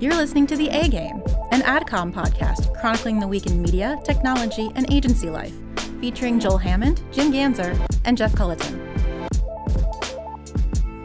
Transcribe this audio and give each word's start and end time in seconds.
You're 0.00 0.16
listening 0.16 0.48
to 0.48 0.56
The 0.56 0.68
A 0.70 0.88
Game, 0.88 1.22
an 1.52 1.62
AdCom 1.62 2.12
podcast 2.12 2.74
chronicling 2.80 3.20
the 3.20 3.28
week 3.28 3.46
in 3.46 3.62
media, 3.62 3.96
technology, 4.02 4.68
and 4.74 4.90
agency 4.92 5.30
life, 5.30 5.54
featuring 6.00 6.40
Joel 6.40 6.58
Hammond, 6.58 7.00
Jim 7.12 7.32
Ganzer, 7.32 7.78
and 8.04 8.18
Jeff 8.18 8.32
Culleton. 8.32 8.80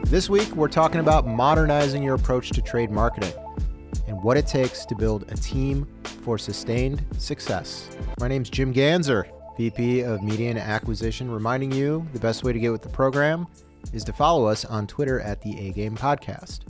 This 0.06 0.28
week, 0.28 0.50
we're 0.56 0.70
talking 0.70 1.02
about 1.02 1.28
modernizing 1.28 2.02
your 2.02 2.16
approach 2.16 2.50
to 2.50 2.64
trade 2.64 2.90
marketing 2.90 3.32
and 4.08 4.22
what 4.24 4.38
it 4.38 4.48
takes 4.48 4.86
to 4.88 4.96
build 4.96 5.32
a 5.32 5.36
team 5.36 5.88
for 6.04 6.40
sustained 6.40 7.06
success. 7.20 7.96
My 8.20 8.28
name's 8.28 8.50
Jim 8.50 8.74
Ganzer, 8.74 9.26
VP 9.56 10.02
of 10.02 10.24
Media 10.24 10.50
and 10.50 10.58
Acquisition, 10.58 11.30
reminding 11.30 11.72
you 11.72 12.08
the 12.14 12.20
best 12.20 12.44
way 12.44 12.54
to 12.54 12.60
get 12.60 12.72
with 12.72 12.82
the 12.82 12.90
program 12.90 13.46
is 13.94 14.04
to 14.06 14.14
follow 14.14 14.48
us 14.48 14.66
on 14.66 14.88
Twitter 14.88 15.20
at 15.20 15.42
the 15.42 15.68
A 15.68 15.74
Game 15.74 15.96
Podcast. 15.96 16.62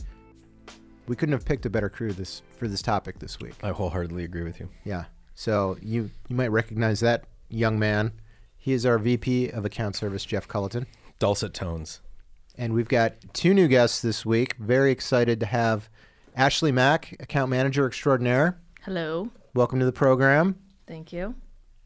We 1.10 1.16
couldn't 1.16 1.34
have 1.34 1.44
picked 1.44 1.66
a 1.66 1.72
better 1.72 1.90
crew 1.90 2.14
this 2.14 2.44
for 2.60 2.68
this 2.68 2.84
topic 2.84 3.18
this 3.18 3.40
week. 3.40 3.56
I 3.64 3.72
wholeheartedly 3.72 4.24
agree 4.26 4.44
with 4.44 4.60
you. 4.60 4.70
Yeah. 4.86 5.06
So 5.34 5.76
you 5.82 6.12
you 6.28 6.36
might 6.36 6.50
recognize 6.52 7.00
that 7.00 7.24
young 7.50 7.80
man. 7.80 8.12
He 8.58 8.74
is 8.74 8.86
our 8.86 9.00
VP 9.00 9.50
of 9.50 9.66
Account 9.66 9.96
Service, 9.96 10.24
Jeff 10.24 10.48
Culleton. 10.48 10.86
Dulcet 11.18 11.56
tones. 11.56 12.02
And 12.60 12.74
we've 12.74 12.88
got 12.88 13.16
two 13.34 13.56
new 13.56 13.68
guests 13.68 14.04
this 14.04 14.24
week. 14.24 14.56
Very 14.58 14.92
excited 14.92 15.40
to 15.40 15.48
have 15.48 15.90
Ashley 16.36 16.72
Mack, 16.72 17.14
Account 17.20 17.50
Manager 17.50 17.88
Extraordinaire. 17.88 18.60
Hello. 18.84 19.32
Welcome 19.56 19.80
to 19.80 19.86
the 19.86 19.92
program. 19.92 20.60
Thank 20.86 21.12
you. 21.12 21.34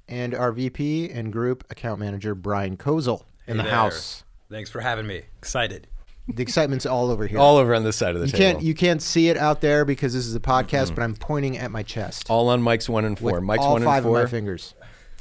And 0.09 0.35
our 0.35 0.51
VP 0.51 1.09
and 1.11 1.31
Group 1.31 1.63
Account 1.69 2.01
Manager, 2.01 2.35
Brian 2.35 2.75
Kozel, 2.75 3.21
in 3.47 3.55
Hey 3.55 3.57
the 3.59 3.63
there. 3.63 3.71
house. 3.71 4.25
Thanks 4.49 4.69
for 4.69 4.81
having 4.81 5.07
me. 5.07 5.23
Excited. 5.37 5.87
The 6.27 6.41
excitement's 6.41 6.85
all 6.85 7.11
over 7.11 7.27
here. 7.27 7.37
All 7.37 7.57
over 7.57 7.75
on 7.75 7.83
this 7.83 7.97
side 7.97 8.15
of 8.15 8.21
the 8.21 8.27
you 8.27 8.31
table. 8.31 8.53
can't 8.53 8.63
you 8.63 8.73
can't 8.73 9.01
see 9.01 9.27
it 9.29 9.37
out 9.37 9.59
there 9.61 9.83
because 9.83 10.13
this 10.13 10.25
is 10.25 10.35
a 10.35 10.39
podcast, 10.39 10.95
but 10.95 11.03
I'm 11.03 11.15
pointing 11.15 11.57
at 11.57 11.69
my 11.69 11.83
chest. 11.83 12.29
all 12.29 12.49
on 12.49 12.61
Mike's 12.61 12.87
one 12.87 13.03
and 13.05 13.19
four. 13.19 13.33
with 13.33 13.43
Mike's 13.43 13.63
all 13.63 13.73
one 13.73 13.83
five 13.83 14.05
and 14.05 14.11
four. 14.13 14.21
of 14.21 14.25
my 14.25 14.29
fingers. 14.29 14.73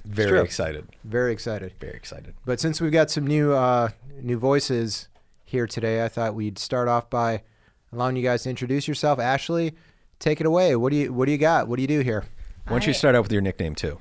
Very 0.04 0.30
true. 0.30 0.40
excited. 0.40 0.88
Very 1.04 1.32
excited. 1.32 1.72
Very 1.80 1.94
excited. 1.94 2.34
But 2.44 2.60
since 2.60 2.80
we've 2.80 2.92
got 2.92 3.10
some 3.10 3.26
new 3.26 3.52
uh, 3.52 3.90
new 4.20 4.38
voices 4.38 5.08
here 5.44 5.66
today, 5.66 6.04
I 6.04 6.08
thought 6.08 6.34
we'd 6.34 6.58
start 6.58 6.88
off 6.88 7.10
by 7.10 7.42
allowing 7.92 8.16
you 8.16 8.22
guys 8.22 8.44
to 8.44 8.50
introduce 8.50 8.86
yourself. 8.86 9.18
Ashley, 9.18 9.74
take 10.18 10.40
it 10.40 10.46
away. 10.46 10.76
What 10.76 10.90
do 10.90 10.96
you 10.96 11.12
What 11.12 11.26
do 11.26 11.32
you 11.32 11.38
got? 11.38 11.68
What 11.68 11.76
do 11.76 11.82
you 11.82 11.88
do 11.88 12.00
here? 12.00 12.24
Why 12.66 12.74
don't 12.74 12.86
you 12.86 12.92
start 12.94 13.16
out 13.16 13.24
with 13.24 13.32
your 13.32 13.42
nickname 13.42 13.74
too? 13.74 14.00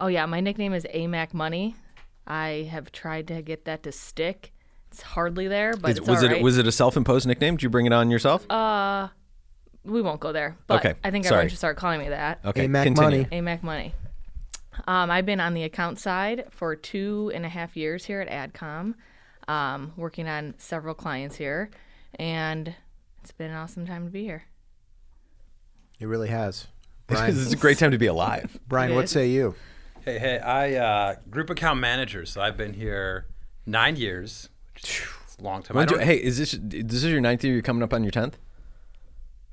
Oh 0.00 0.08
yeah, 0.08 0.26
my 0.26 0.40
nickname 0.40 0.72
is 0.72 0.84
AMAC 0.92 1.32
Money. 1.32 1.76
I 2.26 2.68
have 2.70 2.90
tried 2.92 3.28
to 3.28 3.40
get 3.42 3.64
that 3.66 3.82
to 3.84 3.92
stick. 3.92 4.52
It's 4.90 5.02
hardly 5.02 5.46
there, 5.48 5.76
but 5.76 5.90
Is- 5.92 5.98
it's 5.98 6.08
was 6.08 6.18
all 6.24 6.30
it 6.30 6.32
right. 6.34 6.42
was 6.42 6.58
it 6.58 6.66
a 6.66 6.72
self-imposed 6.72 7.26
nickname? 7.26 7.54
Did 7.56 7.62
you 7.62 7.70
bring 7.70 7.86
it 7.86 7.92
on 7.92 8.10
yourself? 8.10 8.48
Uh, 8.50 9.08
we 9.84 10.02
won't 10.02 10.20
go 10.20 10.32
there. 10.32 10.56
But 10.66 10.80
Okay, 10.84 10.94
I 11.04 11.10
think 11.10 11.24
sorry. 11.24 11.36
everyone 11.36 11.48
should 11.50 11.58
start 11.58 11.76
calling 11.76 12.00
me 12.00 12.08
that. 12.08 12.40
okay, 12.44 12.66
AMAC 12.66 12.82
continue. 12.84 13.18
money. 13.22 13.40
AMAC 13.40 13.62
Money. 13.62 13.94
Um, 14.86 15.10
I've 15.10 15.26
been 15.26 15.40
on 15.40 15.54
the 15.54 15.62
account 15.64 15.98
side 15.98 16.44
for 16.50 16.74
two 16.74 17.30
and 17.34 17.44
a 17.44 17.48
half 17.48 17.76
years 17.76 18.04
here 18.04 18.20
at 18.20 18.52
AdCom, 18.54 18.94
um, 19.46 19.92
working 19.96 20.26
on 20.28 20.54
several 20.58 20.94
clients 20.94 21.36
here, 21.36 21.70
and 22.18 22.74
it's 23.22 23.32
been 23.32 23.50
an 23.50 23.56
awesome 23.56 23.86
time 23.86 24.06
to 24.06 24.10
be 24.10 24.24
here. 24.24 24.44
It 25.98 26.06
really 26.06 26.28
has. 26.28 26.66
This 27.10 27.18
Brian, 27.18 27.32
is 27.36 27.52
a 27.52 27.56
great 27.56 27.76
time 27.78 27.90
to 27.90 27.98
be 27.98 28.06
alive. 28.06 28.56
Brian, 28.68 28.94
what 28.94 29.08
say 29.08 29.28
you? 29.30 29.56
Hey, 30.04 30.20
hey, 30.20 30.38
I 30.38 30.74
uh, 30.74 31.16
group 31.28 31.50
account 31.50 31.80
manager, 31.80 32.24
so 32.24 32.40
I've 32.40 32.56
been 32.56 32.72
here 32.72 33.26
nine 33.66 33.96
years. 33.96 34.48
Which 34.82 35.02
is 35.28 35.36
a 35.38 35.42
long 35.42 35.62
time. 35.62 35.76
I 35.76 35.80
When 35.80 35.88
do- 35.88 35.94
don't- 35.96 36.04
hey, 36.04 36.16
is 36.16 36.38
this 36.38 36.56
this 36.60 37.04
is 37.04 37.10
your 37.10 37.20
ninth 37.20 37.44
year? 37.44 37.52
You're 37.52 37.62
coming 37.62 37.82
up 37.82 37.92
on 37.92 38.02
your 38.04 38.10
tenth. 38.12 38.38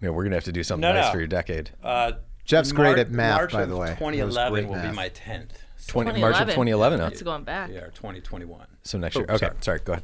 Yeah, 0.01 0.09
we're 0.09 0.23
gonna 0.23 0.35
have 0.35 0.43
to 0.45 0.51
do 0.51 0.63
something 0.63 0.81
No, 0.81 0.93
nice 0.93 1.05
no. 1.07 1.11
for 1.11 1.17
your 1.19 1.27
decade. 1.27 1.71
uh, 1.83 2.13
Jeff's 2.45 2.71
great 2.71 2.97
at 2.97 3.11
math, 3.11 3.37
March 3.39 3.51
by 3.51 3.65
the 3.65 3.75
way. 3.75 3.89
2011 3.97 4.67
will 4.67 4.75
math. 4.75 4.89
be 4.91 4.95
my 4.95 5.09
10th. 5.09 5.51
So, 5.75 5.91
20, 6.03 6.21
March 6.21 6.35
of 6.39 6.47
2011. 6.47 6.99
Huh? 6.99 7.07
It's 7.11 7.21
going 7.21 7.43
back. 7.43 7.69
yeah, 7.71 7.81
2021. 7.93 8.67
So 8.83 8.97
next 8.97 9.17
Oh, 9.17 9.19
year. 9.19 9.27
Okay, 9.31 9.37
sorry. 9.47 9.55
sorry. 9.61 9.79
Go 9.83 9.93
ahead. 9.93 10.03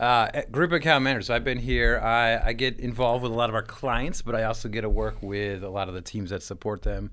Uh, 0.00 0.42
group 0.50 0.72
account 0.72 1.04
managers. 1.04 1.30
I've 1.30 1.44
been 1.44 1.58
here. 1.58 1.98
I, 2.00 2.48
I 2.48 2.52
get 2.52 2.78
involved 2.80 3.22
with 3.22 3.30
a 3.32 3.34
lot 3.34 3.48
of 3.48 3.54
our 3.54 3.62
clients, 3.62 4.20
but 4.22 4.34
I 4.34 4.44
also 4.44 4.68
get 4.68 4.80
to 4.82 4.88
work 4.88 5.16
with 5.22 5.62
a 5.62 5.68
lot 5.68 5.88
of 5.88 5.94
the 5.94 6.00
teams 6.00 6.30
that 6.30 6.42
support 6.42 6.82
them. 6.82 7.10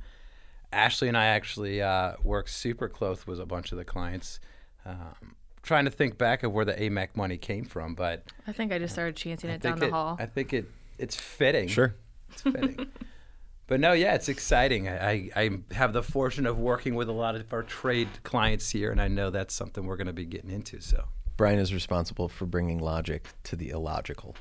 Ashley 0.72 1.08
and 1.08 1.18
I 1.18 1.26
actually 1.28 1.82
uh, 1.82 2.14
work 2.24 2.48
super 2.48 2.88
close 2.90 3.26
with 3.28 3.40
a 3.40 3.46
bunch 3.46 3.72
of 3.72 3.78
the 3.78 3.86
clients. 3.86 4.40
Um, 4.86 5.36
trying 5.62 5.86
to 5.86 5.92
think 5.92 6.18
back 6.18 6.44
of 6.44 6.52
where 6.52 6.66
the 6.66 6.74
AMAC 6.74 7.10
money 7.16 7.38
came 7.38 7.66
from, 7.66 7.96
but 7.96 8.24
I 8.48 8.52
think 8.52 8.72
I 8.72 8.80
just 8.80 8.94
started 8.94 9.16
chanting 9.16 9.50
I 9.50 9.54
it 9.56 9.62
down 9.62 9.80
the 9.80 9.88
it, 9.88 9.92
hall. 9.92 10.16
I 10.20 10.26
think 10.26 10.54
it 10.54 10.66
it's 10.98 11.16
fitting. 11.16 11.68
Sure. 11.68 11.96
It's 12.32 12.42
fitting. 12.42 12.88
but 13.68 13.80
no, 13.80 13.94
yeah, 13.94 14.16
it's 14.16 14.30
exciting. 14.30 14.88
I, 14.90 15.12
I, 15.12 15.30
I 15.36 15.50
have 15.74 15.94
the 15.94 16.04
fortune 16.04 16.46
of 16.46 16.58
working 16.60 16.96
with 16.96 17.08
a 17.10 17.14
lot 17.14 17.36
of 17.36 17.52
our 17.54 17.64
trade 17.64 18.10
clients 18.24 18.70
here, 18.70 18.92
and 18.92 19.02
I 19.02 19.08
know 19.08 19.30
that's 19.30 19.54
something 19.54 19.86
we're 19.86 19.98
going 19.98 20.08
to 20.08 20.14
be 20.14 20.26
getting 20.26 20.50
into. 20.52 20.82
So 20.82 21.06
Brian 21.38 21.60
is 21.60 21.74
responsible 21.74 22.28
for 22.28 22.46
bringing 22.46 22.80
logic 22.80 23.28
to 23.46 23.56
the 23.56 23.70
illogical, 23.70 24.36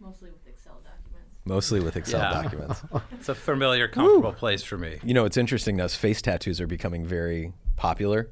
Mostly 0.00 0.30
with 0.30 0.46
Excel 0.46 0.74
documents. 0.84 1.30
mostly 1.46 1.80
with 1.80 1.96
Excel 1.96 2.20
Yeah. 2.20 2.42
documents. 2.42 2.82
it's 3.12 3.28
a 3.30 3.34
familiar, 3.34 3.88
comfortable 3.88 4.32
place 4.34 4.62
for 4.62 4.76
me. 4.76 4.98
You 5.02 5.14
know, 5.14 5.24
it's 5.24 5.36
interesting 5.38 5.76
now. 5.76 5.88
Face 5.88 6.20
tattoos 6.20 6.60
are 6.60 6.66
becoming 6.66 7.06
very 7.06 7.52
popular. 7.76 8.28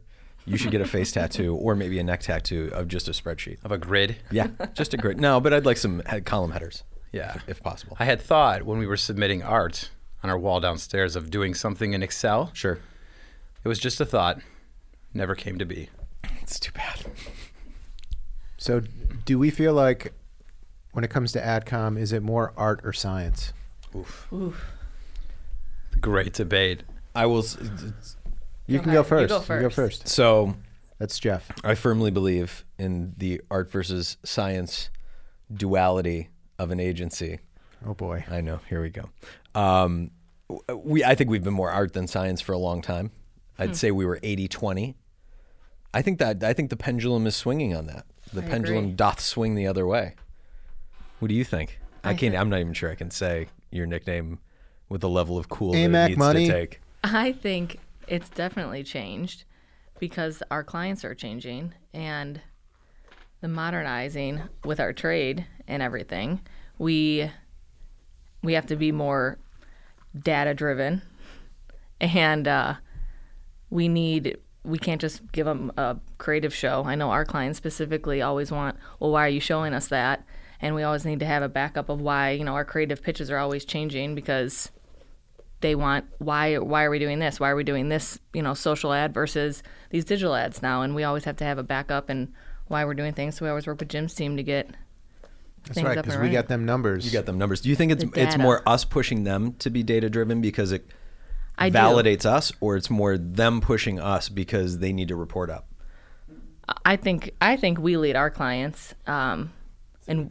You 0.46 0.58
should 0.58 0.70
get 0.70 0.80
a 0.80 0.86
face 0.86 1.12
tattoo 1.12 1.54
or 1.56 1.74
maybe 1.74 1.98
a 1.98 2.02
neck 2.02 2.20
tattoo 2.20 2.70
of 2.72 2.88
just 2.88 3.08
a 3.08 3.12
spreadsheet. 3.12 3.58
Of 3.64 3.72
a 3.72 3.78
grid. 3.78 4.16
Yeah, 4.30 4.48
just 4.74 4.92
a 4.92 4.96
grid. 4.96 5.20
No, 5.20 5.40
but 5.40 5.52
I'd 5.54 5.64
like 5.64 5.78
some 5.78 6.00
head 6.00 6.26
column 6.26 6.52
headers. 6.52 6.82
Yeah. 7.12 7.34
if, 7.36 7.48
if 7.48 7.62
possible. 7.62 7.96
I 8.00 8.04
had 8.04 8.20
thought 8.20 8.64
when 8.64 8.78
we 8.78 8.86
were 8.86 8.96
submitting 8.96 9.42
art 9.42 9.90
on 10.22 10.30
our 10.30 10.38
wall 10.38 10.60
downstairs 10.60 11.16
of 11.16 11.30
doing 11.30 11.54
something 11.54 11.92
in 11.92 12.02
Excel. 12.02 12.50
Sure. 12.52 12.78
It 13.62 13.68
was 13.68 13.78
just 13.78 14.00
a 14.00 14.04
thought. 14.06 14.40
Never 15.14 15.34
came 15.34 15.58
to 15.58 15.64
be. 15.64 15.90
It's 16.42 16.58
too 16.58 16.72
bad. 16.72 17.04
So, 18.58 18.82
do 19.24 19.38
we 19.38 19.50
feel 19.50 19.74
like 19.74 20.12
when 20.92 21.04
it 21.04 21.10
comes 21.10 21.32
to 21.32 21.40
AdCom, 21.40 21.98
is 21.98 22.12
it 22.12 22.22
more 22.22 22.52
art 22.56 22.80
or 22.84 22.92
science? 22.92 23.52
Oof. 23.94 24.26
Oof. 24.32 24.64
Great 26.00 26.32
debate. 26.32 26.82
I 27.14 27.26
will. 27.26 27.44
S- 28.66 28.72
You 28.72 28.80
can 28.80 28.90
ahead. 28.90 28.94
go 29.08 29.16
You 29.16 29.28
first. 29.28 29.48
go 29.48 29.54
You 29.54 29.60
go 29.62 29.70
first. 29.70 30.02
first. 30.02 30.08
So 30.08 30.54
That's 30.98 31.18
Jeff. 31.18 31.50
I 31.64 31.74
firmly 31.74 32.10
believe 32.10 32.64
in 32.78 33.14
the 33.16 33.40
art 33.50 33.70
versus 33.70 34.16
science 34.24 34.90
duality 35.52 36.28
of 36.58 36.70
an 36.70 36.80
agency. 36.80 37.40
Oh 37.86 37.94
boy. 37.94 38.24
I 38.30 38.40
know. 38.40 38.60
Here 38.68 38.80
we 38.80 38.90
go. 38.90 39.10
Um, 39.54 40.10
we, 40.74 41.04
I 41.04 41.14
think 41.14 41.30
we've 41.30 41.44
been 41.44 41.52
more 41.54 41.70
art 41.70 41.92
than 41.92 42.06
science 42.06 42.40
for 42.40 42.52
a 42.52 42.58
long 42.58 42.80
time. 42.82 43.10
I'd 43.58 43.76
say 43.76 43.90
we 43.90 44.04
were 44.04 44.18
80-20. 44.20 44.94
I 45.92 46.02
think 46.02 46.18
that 46.18 46.42
I 46.42 46.52
think 46.52 46.70
the 46.70 46.76
pendulum 46.76 47.26
is 47.26 47.36
swinging 47.36 47.74
on 47.76 47.86
that. 47.86 48.04
The 48.32 48.42
I 48.42 48.46
pendulum 48.46 48.84
agree. 48.86 48.94
doth 48.96 49.20
swing 49.20 49.54
the 49.54 49.66
other 49.68 49.86
way. 49.86 50.14
What 51.20 51.28
do 51.28 51.34
you 51.34 51.44
think? 51.44 51.78
I, 52.02 52.10
I 52.10 52.14
can't. 52.14 52.32
thi- 52.32 52.38
I'm 52.38 52.50
not 52.50 52.58
even 52.60 52.74
sure 52.74 52.90
I 52.90 52.96
can 52.96 53.10
say 53.12 53.46
your 53.70 53.86
nickname 53.86 54.40
with 54.88 55.00
the 55.02 55.08
level 55.08 55.38
of 55.38 55.48
cool 55.48 55.72
that 55.72 55.78
it 55.78 55.90
AMAC 55.90 56.08
needs 56.08 56.18
money. 56.18 56.46
to 56.48 56.52
take. 56.52 56.80
I 57.04 57.30
think 57.32 57.78
it's 58.08 58.28
definitely 58.30 58.82
changed 58.82 59.44
because 59.98 60.42
our 60.50 60.64
clients 60.64 61.04
are 61.04 61.14
changing 61.14 61.74
and 61.92 62.40
the 63.40 63.48
modernizing 63.48 64.42
with 64.64 64.80
our 64.80 64.92
trade 64.92 65.46
and 65.68 65.82
everything. 65.82 66.40
We 66.78 67.30
we 68.42 68.54
have 68.54 68.66
to 68.66 68.76
be 68.76 68.92
more 68.92 69.38
data 70.18 70.54
driven 70.54 71.02
and 72.00 72.46
uh, 72.46 72.74
we 73.70 73.88
need 73.88 74.38
we 74.64 74.78
can't 74.78 75.00
just 75.00 75.30
give 75.32 75.46
them 75.46 75.70
a 75.76 75.96
creative 76.16 76.54
show. 76.54 76.84
I 76.86 76.94
know 76.94 77.10
our 77.10 77.26
clients 77.26 77.58
specifically 77.58 78.22
always 78.22 78.50
want, 78.50 78.78
well, 78.98 79.10
why 79.10 79.26
are 79.26 79.28
you 79.28 79.40
showing 79.40 79.74
us 79.74 79.88
that? 79.88 80.24
And 80.60 80.74
we 80.74 80.82
always 80.82 81.04
need 81.04 81.20
to 81.20 81.26
have 81.26 81.42
a 81.42 81.50
backup 81.50 81.90
of 81.90 82.00
why, 82.00 82.30
you 82.30 82.44
know, 82.44 82.54
our 82.54 82.64
creative 82.64 83.02
pitches 83.02 83.30
are 83.30 83.36
always 83.36 83.66
changing 83.66 84.14
because 84.14 84.70
they 85.64 85.74
want 85.74 86.04
why 86.18 86.58
why 86.58 86.84
are 86.84 86.90
we 86.90 86.98
doing 86.98 87.20
this? 87.20 87.40
Why 87.40 87.48
are 87.48 87.56
we 87.56 87.64
doing 87.64 87.88
this, 87.88 88.18
you 88.34 88.42
know, 88.42 88.52
social 88.52 88.92
ad 88.92 89.14
versus 89.14 89.62
these 89.88 90.04
digital 90.04 90.34
ads 90.34 90.60
now? 90.60 90.82
And 90.82 90.94
we 90.94 91.04
always 91.04 91.24
have 91.24 91.36
to 91.38 91.44
have 91.44 91.56
a 91.56 91.62
backup 91.62 92.10
and 92.10 92.30
why 92.68 92.84
we're 92.84 92.92
doing 92.92 93.14
things. 93.14 93.36
So 93.38 93.46
we 93.46 93.48
always 93.48 93.66
work 93.66 93.80
with 93.80 93.88
Jim's 93.88 94.14
team 94.14 94.36
to 94.36 94.42
get 94.42 94.68
That's 95.66 95.82
right, 95.82 95.96
because 95.96 96.12
we 96.12 96.18
running. 96.18 96.32
got 96.34 96.48
them 96.48 96.66
numbers. 96.66 97.06
You 97.06 97.12
got 97.12 97.24
them 97.24 97.38
numbers. 97.38 97.62
Do 97.62 97.70
you 97.70 97.76
think 97.76 97.92
it's 97.92 98.04
it's 98.14 98.36
more 98.36 98.62
us 98.68 98.84
pushing 98.84 99.24
them 99.24 99.54
to 99.54 99.70
be 99.70 99.82
data 99.82 100.10
driven 100.10 100.42
because 100.42 100.70
it 100.70 100.86
I 101.56 101.70
do. 101.70 101.78
validates 101.78 102.26
us, 102.26 102.52
or 102.60 102.76
it's 102.76 102.90
more 102.90 103.16
them 103.16 103.62
pushing 103.62 103.98
us 103.98 104.28
because 104.28 104.80
they 104.80 104.92
need 104.92 105.08
to 105.08 105.16
report 105.16 105.48
up? 105.48 105.66
I 106.84 106.96
think 106.96 107.30
I 107.40 107.56
think 107.56 107.78
we 107.78 107.96
lead 107.96 108.16
our 108.16 108.30
clients, 108.30 108.94
um, 109.06 109.50
and 110.06 110.30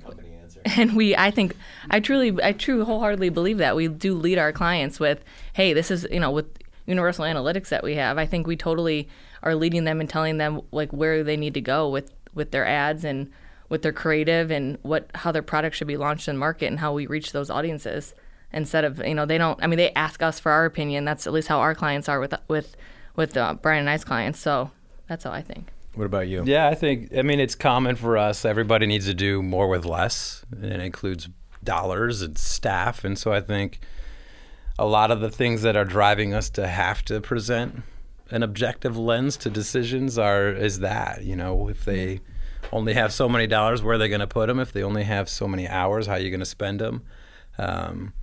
and 0.77 0.95
we 0.95 1.15
I 1.15 1.31
think 1.31 1.55
I 1.89 1.99
truly 1.99 2.37
I 2.43 2.53
truly 2.53 2.85
wholeheartedly 2.85 3.29
believe 3.29 3.57
that 3.57 3.75
we 3.75 3.87
do 3.87 4.15
lead 4.15 4.37
our 4.37 4.51
clients 4.51 4.99
with, 4.99 5.23
hey, 5.53 5.73
this 5.73 5.91
is 5.91 6.07
you 6.11 6.19
know 6.19 6.31
with 6.31 6.45
universal 6.85 7.25
analytics 7.25 7.69
that 7.69 7.83
we 7.83 7.95
have. 7.95 8.17
I 8.17 8.25
think 8.25 8.47
we 8.47 8.55
totally 8.55 9.07
are 9.41 9.55
leading 9.55 9.83
them 9.83 9.99
and 9.99 10.09
telling 10.09 10.37
them 10.37 10.61
like 10.71 10.91
where 10.91 11.23
they 11.23 11.37
need 11.37 11.53
to 11.55 11.61
go 11.61 11.89
with 11.89 12.11
with 12.33 12.51
their 12.51 12.65
ads 12.65 13.03
and 13.03 13.31
with 13.69 13.81
their 13.81 13.93
creative 13.93 14.51
and 14.51 14.77
what 14.83 15.09
how 15.15 15.31
their 15.31 15.41
product 15.41 15.75
should 15.75 15.87
be 15.87 15.97
launched 15.97 16.27
in 16.27 16.37
market 16.37 16.67
and 16.67 16.79
how 16.79 16.93
we 16.93 17.07
reach 17.07 17.31
those 17.31 17.49
audiences. 17.49 18.13
instead 18.53 18.85
of 18.85 18.99
you 18.99 19.15
know 19.15 19.25
they 19.25 19.37
don't. 19.37 19.61
I 19.63 19.67
mean, 19.67 19.77
they 19.77 19.91
ask 19.93 20.21
us 20.21 20.39
for 20.39 20.51
our 20.51 20.65
opinion. 20.65 21.05
That's 21.05 21.25
at 21.27 21.33
least 21.33 21.47
how 21.47 21.59
our 21.59 21.75
clients 21.75 22.07
are 22.07 22.19
with 22.19 22.35
with 22.47 22.75
with 23.15 23.35
uh, 23.35 23.55
Brian 23.61 23.81
and 23.81 23.89
I's 23.89 24.05
clients. 24.05 24.39
So 24.39 24.71
that's 25.07 25.23
how 25.23 25.31
I 25.31 25.41
think. 25.41 25.72
What 25.95 26.05
about 26.05 26.27
you? 26.27 26.43
Yeah, 26.45 26.67
I 26.67 26.75
think, 26.75 27.15
I 27.15 27.21
mean, 27.21 27.39
it's 27.39 27.55
common 27.55 27.95
for 27.95 28.17
us. 28.17 28.45
Everybody 28.45 28.87
needs 28.87 29.05
to 29.05 29.13
do 29.13 29.43
more 29.43 29.67
with 29.67 29.85
less, 29.85 30.43
and 30.51 30.65
it 30.65 30.79
includes 30.79 31.29
dollars 31.63 32.21
and 32.21 32.37
staff. 32.37 33.03
And 33.03 33.17
so 33.17 33.31
I 33.31 33.41
think 33.41 33.79
a 34.79 34.85
lot 34.85 35.11
of 35.11 35.21
the 35.21 35.29
things 35.29 35.61
that 35.61 35.75
are 35.75 35.85
driving 35.85 36.33
us 36.33 36.49
to 36.51 36.67
have 36.67 37.05
to 37.05 37.21
present 37.21 37.83
an 38.31 38.41
objective 38.41 38.97
lens 38.97 39.37
to 39.37 39.49
decisions 39.49 40.17
are 40.17 40.49
is 40.49 40.79
that 40.79 41.23
you 41.23 41.35
know 41.35 41.67
if 41.67 41.85
they 41.85 42.19
only 42.71 42.93
have 42.93 43.13
so 43.13 43.29
many 43.29 43.45
dollars 43.45 43.83
where 43.83 43.95
are 43.95 43.97
they 43.99 44.07
going 44.07 44.21
to 44.21 44.25
put 44.25 44.47
them 44.47 44.59
if 44.59 44.71
they 44.71 44.81
only 44.81 45.03
have 45.03 45.29
so 45.29 45.47
many 45.47 45.67
hours 45.67 46.07
how 46.07 46.13
are 46.13 46.19
you 46.19 46.31
going 46.31 46.39
to 46.39 46.45
spend 46.45 46.79
them 46.79 47.03
um, 47.59 48.13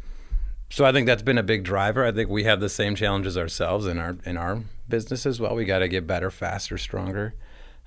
so 0.70 0.84
I 0.84 0.92
think 0.92 1.06
that's 1.06 1.22
been 1.22 1.36
a 1.36 1.42
big 1.42 1.64
driver. 1.64 2.04
I 2.04 2.12
think 2.12 2.30
we 2.30 2.44
have 2.44 2.60
the 2.60 2.68
same 2.68 2.94
challenges 2.94 3.36
ourselves 3.36 3.86
in 3.86 3.98
our 3.98 4.16
in 4.24 4.36
our 4.36 4.62
business 4.88 5.26
as 5.26 5.40
well. 5.40 5.54
We 5.56 5.64
got 5.64 5.80
to 5.80 5.88
get 5.88 6.06
better, 6.06 6.30
faster, 6.30 6.78
stronger. 6.78 7.34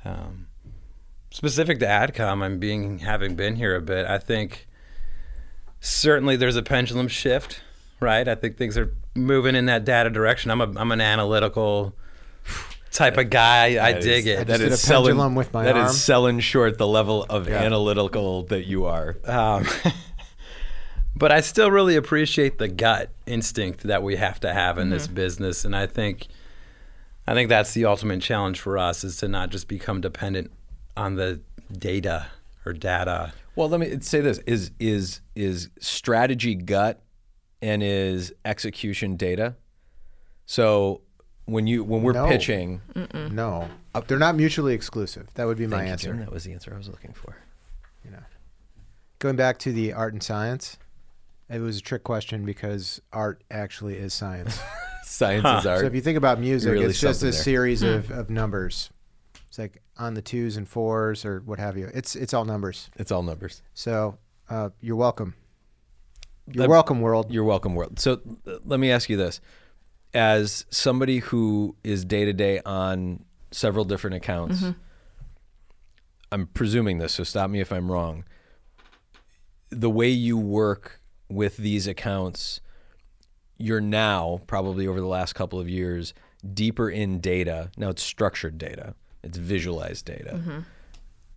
Um, 0.05 0.47
specific 1.31 1.79
to 1.79 1.85
AdCom, 1.85 2.44
I'm 2.44 2.59
being 2.59 3.00
having 3.00 3.35
been 3.35 3.55
here 3.55 3.75
a 3.75 3.81
bit. 3.81 4.05
I 4.05 4.17
think 4.17 4.67
certainly 5.79 6.35
there's 6.35 6.55
a 6.55 6.63
pendulum 6.63 7.07
shift, 7.07 7.61
right? 8.00 8.27
I 8.27 8.35
think 8.35 8.57
things 8.57 8.77
are 8.77 8.94
moving 9.15 9.55
in 9.55 9.65
that 9.67 9.85
data 9.85 10.09
direction. 10.09 10.51
I'm 10.51 10.61
a 10.61 10.71
I'm 10.79 10.91
an 10.91 11.01
analytical 11.01 11.95
type 12.91 13.17
of 13.17 13.29
guy. 13.29 13.65
I 13.83 13.94
That 13.94 13.97
is- 14.00 14.05
dig 14.05 14.27
it. 14.27 14.47
just 14.47 14.59
did 14.59 14.71
a 14.73 14.77
pendulum 14.77 15.35
with 15.35 15.53
my 15.53 15.63
that 15.63 15.75
is 15.77 15.83
arm. 15.88 15.94
selling 15.94 16.39
short 16.39 16.77
the 16.77 16.88
level 16.88 17.23
of 17.29 17.47
analytical 17.47 18.44
that 18.44 18.65
you 18.67 18.85
are. 18.85 19.17
Um, 19.25 19.65
but 21.15 21.31
I 21.31 21.41
still 21.41 21.71
really 21.71 21.95
appreciate 21.95 22.57
the 22.59 22.67
gut 22.67 23.09
instinct 23.25 23.83
that 23.83 24.03
we 24.03 24.15
have 24.17 24.39
to 24.41 24.53
have 24.53 24.77
in 24.77 24.89
this 24.89 25.07
business, 25.07 25.65
and 25.65 25.75
I 25.75 25.85
think, 25.88 26.27
I 27.25 27.34
think 27.34 27.50
that's 27.50 27.74
the 27.74 27.86
ultimate 27.86 28.22
challenge 28.22 28.60
for 28.60 28.78
us 28.78 29.04
is 29.04 29.18
to 29.18 29.28
not 29.28 29.50
just 29.50 29.68
become 29.68 30.02
dependent 30.02 30.52
on 30.98 31.16
the 31.16 31.40
data 31.72 32.28
or 32.66 32.74
data. 32.74 33.34
Well, 33.56 33.70
let 33.70 33.80
me 33.80 34.00
say 34.02 34.20
this: 34.22 34.40
is 34.40 34.72
is 34.80 35.22
is 35.36 35.70
strategy 35.80 36.56
gut 36.56 37.02
and 37.62 37.81
is 37.81 38.34
execution 38.44 39.16
data? 39.16 39.56
So 40.46 41.02
when 41.46 41.68
you 41.68 41.84
when 41.84 42.02
we're 42.04 42.14
No. 42.14 42.28
pitching, 42.28 42.81
No, 43.31 43.70
Uh, 43.96 44.02
they're 44.08 44.18
not 44.20 44.36
mutually 44.36 44.74
exclusive. 44.74 45.28
That 45.36 45.46
would 45.46 45.58
be 45.58 45.68
my 45.68 45.78
Thank 45.78 45.86
you, 45.88 45.92
answer. 45.92 46.08
Jim. 46.10 46.20
That 46.20 46.31
was 46.31 46.44
the 46.44 46.54
answer 46.54 46.74
I 46.74 46.78
was 46.78 46.88
looking 46.90 47.14
for. 47.14 47.38
You 48.04 48.12
know, 48.12 48.24
Going 49.20 49.36
back 49.38 49.60
to 49.60 49.72
the 49.72 49.94
art 49.94 50.12
and 50.14 50.22
science, 50.22 50.78
it 51.50 51.60
was 51.60 51.78
a 51.78 51.81
trick 51.81 52.04
question 52.04 52.44
because 52.44 53.02
art 53.14 53.44
actually 53.52 53.96
is 53.98 54.14
science. 54.14 54.60
Science 55.13 55.45
is 55.60 55.63
So 55.63 55.86
if 55.86 55.94
you 55.94 56.01
think 56.01 56.18
about 56.18 56.39
music, 56.39 56.71
really 56.71 56.86
it's 56.86 57.00
just 57.00 57.21
a 57.21 57.25
there. 57.25 57.31
series 57.33 57.83
of, 57.83 58.10
of 58.10 58.30
numbers. 58.31 58.89
It's 59.48 59.60
like 59.60 59.81
on 59.98 60.15
the 60.15 60.21
twos 60.24 60.57
and 60.57 60.68
fours 60.68 61.24
or 61.24 61.42
what 61.42 61.60
have 61.60 61.77
you. 61.77 61.89
It's 61.94 62.15
it's 62.15 62.33
all 62.33 62.45
numbers. 62.45 62.89
it's 62.98 63.12
all 63.12 63.21
numbers. 63.21 63.62
So 63.75 64.15
uh, 64.50 64.69
you're 64.81 64.95
welcome. 64.95 65.36
You're 66.48 66.62
Let- 66.62 66.69
welcome, 66.69 67.00
world. 67.00 67.31
You're 67.31 67.44
welcome, 67.44 67.75
world. 67.75 68.00
So 68.00 68.21
uh, 68.48 68.56
let 68.65 68.80
me 68.80 68.89
ask 68.92 69.07
you 69.07 69.15
this: 69.18 69.39
as 70.15 70.65
somebody 70.71 71.19
who 71.19 71.75
is 71.83 72.04
day 72.04 72.25
to 72.25 72.33
day 72.33 72.60
on 72.65 73.24
several 73.51 73.86
different 73.86 74.15
accounts, 74.15 74.63
I'm 76.31 76.48
presuming 76.48 76.98
this, 76.98 77.13
so 77.13 77.24
stop 77.24 77.51
me 77.51 77.60
if 77.62 77.71
I'm 77.71 77.92
wrong. 77.92 78.25
The 79.69 79.92
way 79.92 80.10
you 80.10 80.38
work 80.39 81.00
with 81.30 81.57
these 81.57 81.86
accounts, 81.88 82.62
you're 83.63 83.80
now 83.81 84.42
probably 84.45 84.86
over 84.88 85.00
the 85.00 85.07
last 85.07 85.33
couple 85.33 85.57
of 85.60 85.69
years 85.69 86.13
deeper 86.54 86.89
in 86.89 87.21
data. 87.21 87.71
Now 87.77 87.89
it's 87.89 88.04
structured 88.04 88.57
data, 88.57 88.94
it's 89.24 89.38
visualized 89.38 90.06
data. 90.06 90.33
Mm-hmm. 90.33 90.60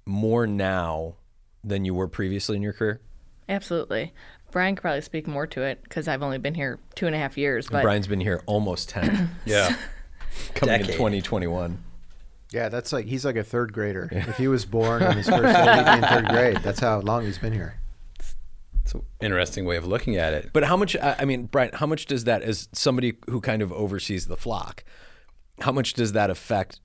More 0.06 0.46
now 0.46 1.14
than 1.62 1.84
you 1.84 1.94
were 1.94 2.08
previously 2.08 2.56
in 2.56 2.62
your 2.62 2.72
career. 2.72 3.00
Absolutely. 3.48 4.12
Brian 4.50 4.74
could 4.74 4.82
probably 4.82 5.00
speak 5.02 5.26
more 5.28 5.46
to 5.48 5.62
it 5.62 5.82
because 5.84 6.08
I've 6.08 6.22
only 6.22 6.38
been 6.38 6.54
here 6.54 6.80
two 6.96 7.06
and 7.06 7.14
a 7.14 7.18
half 7.18 7.38
years. 7.38 7.68
But 7.68 7.82
Brian's 7.82 8.06
been 8.08 8.20
here 8.20 8.42
almost 8.46 8.88
10, 8.88 9.30
Yeah. 9.44 9.76
coming 10.54 10.80
in 10.80 10.86
2021. 10.86 11.78
Yeah, 12.52 12.68
that's 12.68 12.92
like 12.92 13.06
he's 13.06 13.24
like 13.24 13.36
a 13.36 13.44
third 13.44 13.72
grader. 13.72 14.08
If 14.10 14.36
he 14.36 14.48
was 14.48 14.64
born 14.64 15.02
on 15.02 15.16
his 15.16 15.28
first 15.28 15.42
day, 15.42 15.94
in 15.94 16.02
third 16.02 16.28
grade. 16.28 16.56
That's 16.58 16.80
how 16.80 17.00
long 17.00 17.24
he's 17.24 17.38
been 17.38 17.52
here. 17.52 17.78
It's 18.86 18.94
an 18.94 19.02
interesting 19.20 19.64
way 19.64 19.76
of 19.76 19.86
looking 19.86 20.16
at 20.16 20.32
it. 20.32 20.50
But 20.52 20.64
how 20.64 20.76
much, 20.76 20.96
I 20.96 21.16
I 21.20 21.24
mean, 21.24 21.46
Brian, 21.46 21.70
how 21.74 21.86
much 21.86 22.06
does 22.06 22.24
that, 22.24 22.42
as 22.42 22.68
somebody 22.72 23.14
who 23.28 23.40
kind 23.40 23.62
of 23.62 23.72
oversees 23.72 24.26
the 24.26 24.36
flock, 24.36 24.84
how 25.60 25.72
much 25.72 25.94
does 25.94 26.12
that 26.12 26.30
affect? 26.30 26.80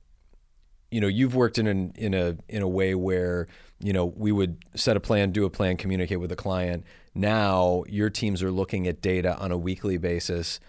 You 0.90 1.00
know, 1.00 1.08
you've 1.08 1.36
worked 1.36 1.58
in 1.58 1.68
an, 1.68 1.94
in 1.96 2.14
a 2.14 2.38
in 2.50 2.62
a 2.62 2.68
way 2.68 2.96
where 2.96 3.48
you 3.80 3.94
know 3.94 4.06
we 4.06 4.32
would 4.32 4.58
set 4.74 4.98
a 4.98 5.00
plan, 5.00 5.32
do 5.32 5.46
a 5.46 5.50
plan, 5.50 5.78
communicate 5.78 6.20
with 6.20 6.32
a 6.32 6.36
client. 6.36 6.86
Now 7.14 7.84
your 7.88 8.10
teams 8.10 8.42
are 8.42 8.52
looking 8.52 8.88
at 8.88 9.02
data 9.02 9.38
on 9.38 9.52
a 9.52 9.58
weekly 9.58 9.98
basis 9.98 10.60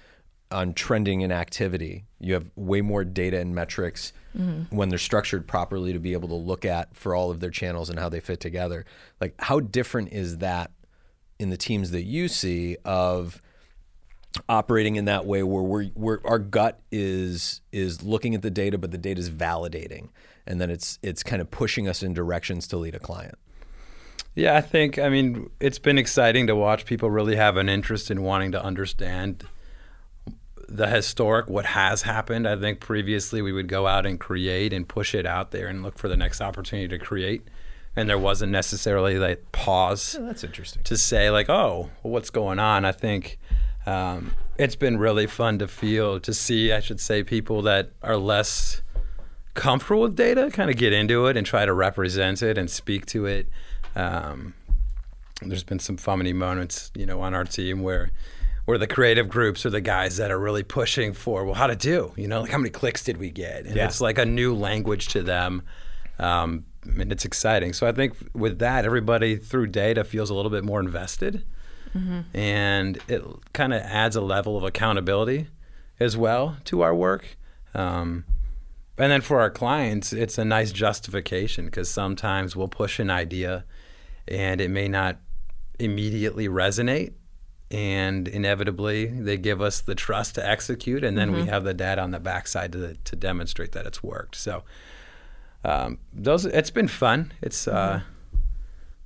on 0.50 0.74
trending 0.74 1.22
and 1.22 1.32
activity. 1.32 2.04
You 2.20 2.34
have 2.34 2.50
way 2.56 2.82
more 2.82 3.04
data 3.04 3.40
and 3.40 3.54
metrics 3.54 4.12
mm-hmm. 4.36 4.76
when 4.76 4.90
they're 4.90 4.98
structured 4.98 5.48
properly 5.48 5.92
to 5.92 5.98
be 5.98 6.12
able 6.12 6.28
to 6.28 6.34
look 6.34 6.64
at 6.64 6.94
for 6.94 7.14
all 7.14 7.30
of 7.30 7.40
their 7.40 7.50
channels 7.50 7.88
and 7.88 7.98
how 7.98 8.08
they 8.08 8.20
fit 8.20 8.38
together. 8.38 8.84
Like, 9.20 9.34
how 9.38 9.60
different 9.60 10.12
is 10.12 10.38
that 10.38 10.70
in 11.42 11.50
the 11.50 11.56
teams 11.56 11.90
that 11.90 12.02
you 12.04 12.28
see 12.28 12.76
of 12.84 13.42
operating 14.48 14.96
in 14.96 15.04
that 15.06 15.26
way 15.26 15.42
where 15.42 15.62
we're, 15.62 15.90
we're 15.94 16.20
our 16.24 16.38
gut 16.38 16.80
is 16.90 17.60
is 17.72 18.02
looking 18.02 18.34
at 18.34 18.42
the 18.42 18.50
data 18.50 18.78
but 18.78 18.90
the 18.90 18.98
data 18.98 19.20
is 19.20 19.30
validating 19.30 20.08
and 20.46 20.60
then 20.60 20.70
it's 20.70 20.98
it's 21.02 21.22
kind 21.22 21.42
of 21.42 21.50
pushing 21.50 21.86
us 21.88 22.02
in 22.02 22.14
directions 22.14 22.66
to 22.66 22.76
lead 22.78 22.94
a 22.94 22.98
client 22.98 23.36
Yeah, 24.34 24.56
I 24.56 24.62
think, 24.62 24.98
I 24.98 25.10
mean, 25.10 25.50
it's 25.60 25.78
been 25.78 25.98
exciting 25.98 26.46
to 26.46 26.56
watch 26.56 26.86
people 26.86 27.10
really 27.10 27.36
have 27.36 27.58
an 27.58 27.68
interest 27.68 28.10
in 28.10 28.22
wanting 28.22 28.52
to 28.52 28.64
understand 28.64 29.44
the 30.68 30.86
historic, 30.86 31.50
what 31.50 31.66
has 31.66 32.02
happened. 32.02 32.48
I 32.48 32.56
think 32.56 32.80
previously 32.80 33.42
we 33.42 33.52
would 33.52 33.68
go 33.68 33.86
out 33.86 34.06
and 34.06 34.18
create 34.18 34.72
and 34.72 34.88
push 34.88 35.14
it 35.14 35.26
out 35.26 35.50
there 35.50 35.68
and 35.68 35.82
look 35.82 35.98
for 35.98 36.08
the 36.08 36.16
next 36.16 36.40
opportunity 36.40 36.88
to 36.88 36.98
create. 36.98 37.42
And 37.94 38.08
there 38.08 38.18
wasn't 38.18 38.52
necessarily 38.52 39.18
like 39.18 39.52
pause 39.52 40.16
that's 40.20 40.44
interesting 40.44 40.82
to 40.84 40.96
say, 40.96 41.30
like, 41.30 41.50
oh, 41.50 41.90
well, 42.02 42.12
what's 42.12 42.30
going 42.30 42.58
on? 42.58 42.84
I 42.86 42.92
think 42.92 43.38
um, 43.84 44.32
it's 44.56 44.76
been 44.76 44.96
really 44.98 45.26
fun 45.26 45.58
to 45.58 45.68
feel, 45.68 46.18
to 46.20 46.32
see, 46.32 46.72
I 46.72 46.80
should 46.80 47.00
say, 47.00 47.22
people 47.22 47.60
that 47.62 47.90
are 48.02 48.16
less 48.16 48.80
comfortable 49.54 50.02
with 50.02 50.16
data 50.16 50.50
kind 50.50 50.70
of 50.70 50.76
get 50.76 50.94
into 50.94 51.26
it 51.26 51.36
and 51.36 51.46
try 51.46 51.66
to 51.66 51.72
represent 51.74 52.42
it 52.42 52.56
and 52.56 52.70
speak 52.70 53.04
to 53.06 53.26
it. 53.26 53.48
Um, 53.94 54.54
there's 55.42 55.64
been 55.64 55.78
some 55.78 55.98
funny 55.98 56.32
moments, 56.32 56.90
you 56.94 57.04
know, 57.04 57.20
on 57.20 57.34
our 57.34 57.44
team 57.44 57.82
where 57.82 58.10
where 58.64 58.78
the 58.78 58.86
creative 58.86 59.28
groups 59.28 59.66
are 59.66 59.70
the 59.70 59.80
guys 59.80 60.16
that 60.18 60.30
are 60.30 60.38
really 60.38 60.62
pushing 60.62 61.12
for 61.12 61.44
well, 61.44 61.54
how 61.54 61.66
to 61.66 61.74
do, 61.74 62.12
you 62.16 62.28
know, 62.28 62.42
like 62.42 62.50
how 62.52 62.58
many 62.58 62.70
clicks 62.70 63.02
did 63.02 63.16
we 63.16 63.28
get? 63.28 63.66
And 63.66 63.74
Yeah. 63.74 63.86
it's 63.86 64.00
like 64.00 64.18
a 64.18 64.24
new 64.24 64.54
language 64.54 65.08
to 65.08 65.22
them. 65.22 65.62
Um, 66.20 66.64
and 66.84 67.12
it's 67.12 67.24
exciting. 67.24 67.72
So 67.72 67.86
I 67.86 67.92
think 67.92 68.14
with 68.34 68.58
that, 68.58 68.84
everybody 68.84 69.36
through 69.36 69.68
data 69.68 70.04
feels 70.04 70.30
a 70.30 70.34
little 70.34 70.50
bit 70.50 70.64
more 70.64 70.80
invested, 70.80 71.44
and 72.32 72.98
it 73.08 73.22
kind 73.52 73.72
of 73.74 73.82
adds 73.82 74.16
a 74.16 74.20
level 74.22 74.56
of 74.56 74.64
accountability 74.64 75.48
as 76.00 76.16
well 76.16 76.56
to 76.64 76.80
our 76.80 76.94
work. 76.94 77.36
Um, 77.74 78.24
and 78.98 79.10
then 79.12 79.20
for 79.20 79.40
our 79.40 79.50
clients, 79.50 80.12
it's 80.12 80.38
a 80.38 80.44
nice 80.44 80.72
justification 80.72 81.66
because 81.66 81.90
sometimes 81.90 82.54
we'll 82.54 82.68
push 82.68 82.98
an 82.98 83.10
idea 83.10 83.64
and 84.28 84.60
it 84.60 84.70
may 84.70 84.88
not 84.88 85.18
immediately 85.78 86.48
resonate. 86.48 87.14
And 87.70 88.28
inevitably, 88.28 89.06
they 89.06 89.38
give 89.38 89.62
us 89.62 89.80
the 89.80 89.94
trust 89.94 90.34
to 90.34 90.46
execute, 90.46 91.02
and 91.02 91.16
then 91.16 91.32
we 91.32 91.46
have 91.46 91.64
the 91.64 91.72
data 91.72 92.02
on 92.02 92.10
the 92.10 92.20
backside 92.20 92.72
to, 92.72 92.96
to 93.02 93.16
demonstrate 93.16 93.72
that 93.72 93.86
it's 93.86 94.02
worked. 94.02 94.36
So, 94.36 94.62
um, 95.64 95.98
those 96.12 96.44
it's 96.44 96.70
been 96.70 96.88
fun. 96.88 97.32
It's 97.40 97.68
uh, 97.68 98.00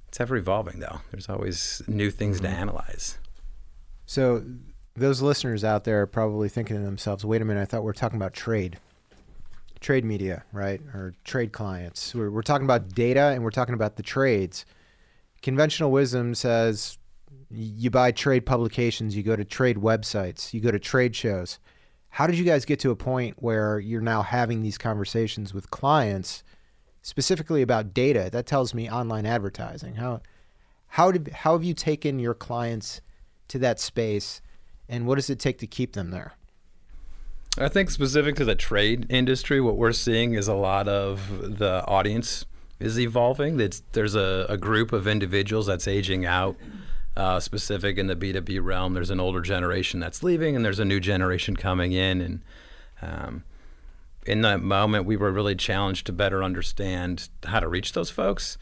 it's 0.08 0.20
ever 0.20 0.36
evolving, 0.36 0.80
though. 0.80 1.00
There's 1.10 1.28
always 1.28 1.82
new 1.86 2.10
things 2.10 2.40
to 2.40 2.48
analyze. 2.48 3.18
So 4.06 4.44
those 4.94 5.20
listeners 5.20 5.64
out 5.64 5.84
there 5.84 6.02
are 6.02 6.06
probably 6.06 6.48
thinking 6.48 6.76
to 6.76 6.82
themselves, 6.82 7.24
"Wait 7.24 7.42
a 7.42 7.44
minute! 7.44 7.60
I 7.60 7.64
thought 7.64 7.82
we 7.82 7.86
were 7.86 7.92
talking 7.92 8.16
about 8.16 8.32
trade, 8.32 8.78
trade 9.80 10.04
media, 10.04 10.44
right, 10.52 10.80
or 10.94 11.14
trade 11.24 11.52
clients. 11.52 12.14
We're, 12.14 12.30
we're 12.30 12.42
talking 12.42 12.64
about 12.64 12.94
data, 12.94 13.32
and 13.32 13.42
we're 13.42 13.50
talking 13.50 13.74
about 13.74 13.96
the 13.96 14.02
trades." 14.02 14.64
Conventional 15.42 15.90
wisdom 15.90 16.34
says 16.34 16.98
you 17.50 17.90
buy 17.90 18.10
trade 18.10 18.46
publications, 18.46 19.16
you 19.16 19.22
go 19.22 19.36
to 19.36 19.44
trade 19.44 19.76
websites, 19.76 20.52
you 20.52 20.60
go 20.60 20.70
to 20.70 20.78
trade 20.78 21.14
shows. 21.14 21.58
How 22.08 22.26
did 22.26 22.38
you 22.38 22.44
guys 22.44 22.64
get 22.64 22.80
to 22.80 22.90
a 22.90 22.96
point 22.96 23.36
where 23.40 23.78
you're 23.78 24.00
now 24.00 24.22
having 24.22 24.62
these 24.62 24.78
conversations 24.78 25.52
with 25.52 25.70
clients, 25.70 26.42
specifically 27.06 27.62
about 27.62 27.94
data? 27.94 28.28
That 28.32 28.46
tells 28.46 28.74
me 28.74 28.90
online 28.90 29.26
advertising. 29.26 29.94
How 29.94 30.20
how 30.88 31.12
did 31.12 31.28
how 31.28 31.52
have 31.52 31.62
you 31.62 31.72
taken 31.72 32.18
your 32.18 32.34
clients 32.34 33.00
to 33.48 33.60
that 33.60 33.78
space 33.78 34.42
And 34.88 35.06
what 35.06 35.14
does 35.16 35.30
it 35.30 35.38
take 35.38 35.58
to 35.58 35.66
keep 35.66 35.92
them 35.92 36.10
there? 36.10 36.34
I 37.58 37.68
think 37.68 37.90
specific 37.90 38.36
to 38.36 38.44
the 38.44 38.54
trade 38.54 39.06
industry, 39.08 39.60
what 39.60 39.76
we're 39.76 39.92
seeing 39.92 40.34
is 40.34 40.46
a 40.46 40.54
lot 40.54 40.88
of 40.88 41.58
the 41.58 41.84
audience 41.86 42.44
is 42.78 43.00
evolving. 43.00 43.58
It's, 43.58 43.82
there's 43.92 44.14
a, 44.14 44.46
a 44.48 44.56
group 44.56 44.92
of 44.92 45.06
individuals 45.06 45.66
that's 45.66 45.88
aging 45.88 46.26
out. 46.26 46.56
Uh, 47.16 47.40
specific 47.40 47.96
in 47.96 48.08
the 48.08 48.14
B2B 48.14 48.62
realm, 48.62 48.92
there's 48.92 49.10
an 49.10 49.18
older 49.18 49.40
generation 49.40 50.00
that's 50.00 50.22
leaving, 50.22 50.54
and 50.54 50.62
there's 50.62 50.78
a 50.78 50.84
new 50.84 51.00
generation 51.00 51.56
coming 51.56 51.92
in. 51.92 52.20
And 52.20 52.42
um, 53.00 53.44
in 54.26 54.42
that 54.42 54.62
moment, 54.62 55.04
we 55.06 55.16
were 55.16 55.30
really 55.32 55.54
challenged 55.54 56.06
to 56.06 56.12
better 56.12 56.42
understand 56.42 57.28
how 57.44 57.60
to 57.60 57.68
reach 57.68 57.92
those 57.92 58.10
folks. 58.10 58.58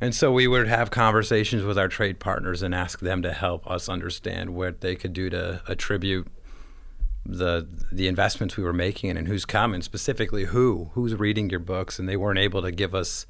And 0.00 0.14
so 0.14 0.30
we 0.30 0.46
would 0.46 0.68
have 0.68 0.90
conversations 0.90 1.64
with 1.64 1.76
our 1.78 1.88
trade 1.88 2.20
partners 2.20 2.62
and 2.62 2.74
ask 2.74 3.00
them 3.00 3.22
to 3.22 3.32
help 3.32 3.68
us 3.68 3.88
understand 3.88 4.50
what 4.54 4.80
they 4.80 4.94
could 4.94 5.12
do 5.12 5.28
to 5.30 5.62
attribute 5.66 6.28
the 7.26 7.66
the 7.92 8.06
investments 8.08 8.56
we 8.56 8.62
were 8.64 8.72
making 8.72 9.16
and 9.16 9.26
who's 9.28 9.44
coming, 9.44 9.82
specifically 9.82 10.44
who 10.44 10.90
who's 10.94 11.14
reading 11.14 11.50
your 11.50 11.60
books, 11.60 11.98
and 11.98 12.08
they 12.08 12.16
weren't 12.16 12.38
able 12.38 12.62
to 12.62 12.70
give 12.70 12.94
us 12.94 13.26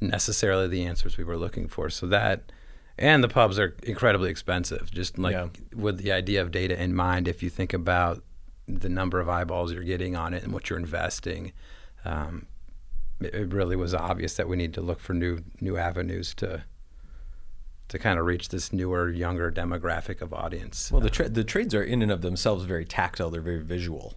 necessarily 0.00 0.68
the 0.68 0.84
answers 0.84 1.16
we 1.16 1.24
were 1.24 1.36
looking 1.36 1.68
for. 1.68 1.90
So 1.90 2.06
that 2.06 2.50
and 2.98 3.22
the 3.22 3.28
pubs 3.28 3.58
are 3.58 3.76
incredibly 3.82 4.30
expensive. 4.30 4.90
Just 4.90 5.18
like 5.18 5.34
Yeah. 5.34 5.48
with 5.74 5.98
the 5.98 6.12
idea 6.12 6.40
of 6.42 6.50
data 6.50 6.80
in 6.80 6.94
mind, 6.94 7.28
if 7.28 7.42
you 7.42 7.50
think 7.50 7.72
about 7.72 8.22
the 8.66 8.88
number 8.88 9.20
of 9.20 9.28
eyeballs 9.28 9.72
you're 9.72 9.82
getting 9.82 10.16
on 10.16 10.34
it 10.34 10.42
and 10.42 10.52
what 10.52 10.70
you're 10.70 10.78
investing, 10.78 11.52
um, 12.04 12.46
it, 13.20 13.34
it 13.34 13.52
really 13.52 13.76
was 13.76 13.94
obvious 13.94 14.34
that 14.34 14.48
we 14.48 14.56
need 14.56 14.74
to 14.74 14.80
look 14.80 15.00
for 15.00 15.14
new 15.14 15.40
new 15.60 15.76
avenues 15.76 16.34
to 16.34 16.64
to 17.88 17.98
kind 17.98 18.18
of 18.18 18.24
reach 18.24 18.48
this 18.48 18.72
newer, 18.72 19.10
younger 19.10 19.52
demographic 19.52 20.22
of 20.22 20.32
audience. 20.32 20.90
Well, 20.90 21.02
the 21.02 21.10
tra- 21.10 21.28
the 21.28 21.44
trades 21.44 21.74
are 21.74 21.82
in 21.82 22.02
and 22.02 22.10
of 22.10 22.22
themselves 22.22 22.64
very 22.64 22.84
tactile. 22.84 23.30
They're 23.30 23.40
very 23.40 23.62
visual, 23.62 24.14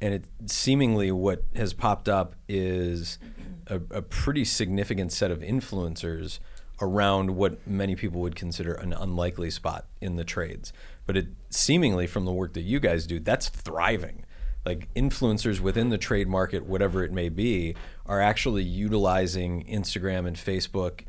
and 0.00 0.14
it 0.14 0.24
seemingly 0.46 1.12
what 1.12 1.44
has 1.54 1.72
popped 1.72 2.08
up 2.08 2.34
is 2.48 3.18
a, 3.66 3.80
a 3.90 4.02
pretty 4.02 4.44
significant 4.44 5.12
set 5.12 5.30
of 5.30 5.40
influencers 5.40 6.38
around 6.80 7.36
what 7.36 7.66
many 7.66 7.96
people 7.96 8.20
would 8.20 8.36
consider 8.36 8.74
an 8.74 8.92
unlikely 8.92 9.50
spot 9.50 9.86
in 10.00 10.16
the 10.16 10.24
trades. 10.24 10.72
But 11.06 11.16
it 11.16 11.28
seemingly, 11.50 12.06
from 12.06 12.24
the 12.24 12.32
work 12.32 12.54
that 12.54 12.62
you 12.62 12.80
guys 12.80 13.06
do, 13.06 13.18
that's 13.18 13.48
thriving. 13.48 14.24
Like 14.64 14.92
influencers 14.94 15.60
within 15.60 15.88
the 15.88 15.98
trade 15.98 16.28
market, 16.28 16.66
whatever 16.66 17.02
it 17.02 17.12
may 17.12 17.28
be, 17.28 17.74
are 18.06 18.20
actually 18.20 18.62
utilizing 18.62 19.64
Instagram 19.64 20.26
and 20.26 20.36
Facebook, 20.36 21.02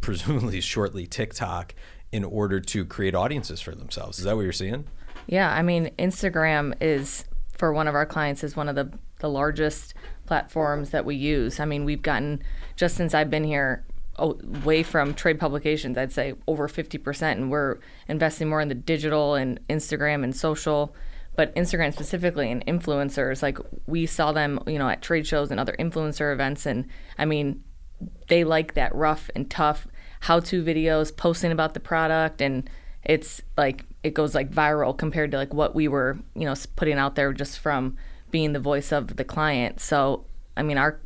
presumably 0.00 0.60
shortly 0.60 1.06
TikTok, 1.06 1.74
in 2.12 2.24
order 2.24 2.58
to 2.60 2.84
create 2.84 3.14
audiences 3.14 3.60
for 3.60 3.74
themselves. 3.74 4.18
Is 4.18 4.24
that 4.24 4.34
what 4.34 4.42
you're 4.42 4.52
seeing? 4.52 4.86
Yeah, 5.26 5.52
I 5.52 5.62
mean, 5.62 5.90
Instagram 5.98 6.74
is 6.80 7.24
for 7.56 7.72
one 7.72 7.86
of 7.86 7.94
our 7.94 8.06
clients 8.06 8.42
is 8.42 8.56
one 8.56 8.68
of 8.68 8.74
the 8.74 8.90
the 9.20 9.28
largest 9.28 9.94
platforms 10.26 10.90
that 10.90 11.04
we 11.04 11.14
use. 11.14 11.60
I 11.60 11.66
mean, 11.66 11.84
we've 11.84 12.02
gotten 12.02 12.42
just 12.74 12.96
since 12.96 13.14
I've 13.14 13.30
been 13.30 13.44
here 13.44 13.84
away 14.20 14.82
from 14.82 15.14
trade 15.14 15.40
publications, 15.40 15.98
I'd 15.98 16.12
say 16.12 16.34
over 16.46 16.68
50%, 16.68 17.22
and 17.32 17.50
we're 17.50 17.78
investing 18.08 18.48
more 18.48 18.60
in 18.60 18.68
the 18.68 18.74
digital 18.74 19.34
and 19.34 19.58
Instagram 19.68 20.24
and 20.24 20.34
social. 20.34 20.94
But 21.36 21.54
Instagram 21.54 21.92
specifically 21.92 22.50
and 22.50 22.64
influencers, 22.66 23.42
like 23.42 23.58
we 23.86 24.04
saw 24.04 24.32
them, 24.32 24.60
you 24.66 24.78
know, 24.78 24.88
at 24.88 25.00
trade 25.00 25.26
shows 25.26 25.50
and 25.50 25.58
other 25.58 25.74
influencer 25.78 26.32
events, 26.32 26.66
and 26.66 26.86
I 27.18 27.24
mean, 27.24 27.62
they 28.28 28.44
like 28.44 28.74
that 28.74 28.94
rough 28.94 29.30
and 29.34 29.50
tough 29.50 29.86
how-to 30.20 30.62
videos, 30.62 31.16
posting 31.16 31.50
about 31.50 31.74
the 31.74 31.80
product, 31.80 32.42
and 32.42 32.68
it's 33.04 33.40
like 33.56 33.84
it 34.02 34.12
goes 34.14 34.34
like 34.34 34.50
viral 34.50 34.96
compared 34.96 35.30
to 35.30 35.38
like 35.38 35.54
what 35.54 35.74
we 35.74 35.88
were, 35.88 36.18
you 36.34 36.44
know, 36.44 36.54
putting 36.76 36.98
out 36.98 37.14
there 37.14 37.32
just 37.32 37.58
from 37.58 37.96
being 38.30 38.52
the 38.52 38.60
voice 38.60 38.92
of 38.92 39.16
the 39.16 39.24
client. 39.24 39.80
So, 39.80 40.26
I 40.56 40.62
mean, 40.62 40.78
our 40.78 41.00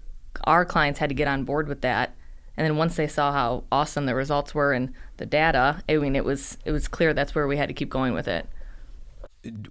our 0.44 0.64
clients 0.64 0.99
had 0.99 1.11
to 1.11 1.14
get 1.14 1.28
on 1.28 1.44
board 1.44 1.68
with 1.68 1.83
that, 1.83 2.16
and 2.56 2.64
then 2.64 2.76
once 2.76 2.96
they 2.96 3.08
saw 3.08 3.32
how 3.32 3.64
awesome 3.73 4.06
the 4.06 4.14
results 4.14 4.54
were 4.54 4.73
and 4.73 4.92
the 5.16 5.26
data, 5.26 5.82
I 5.88 5.96
mean, 5.96 6.16
it 6.16 6.25
was 6.25 6.58
it 6.64 6.73
was 6.73 6.88
clear 6.88 7.12
that's 7.12 7.34
where 7.34 7.46
we 7.46 7.56
had 7.56 7.68
to 7.68 7.75
keep 7.75 7.90
going 7.90 8.14
with 8.14 8.28
it. 8.28 8.46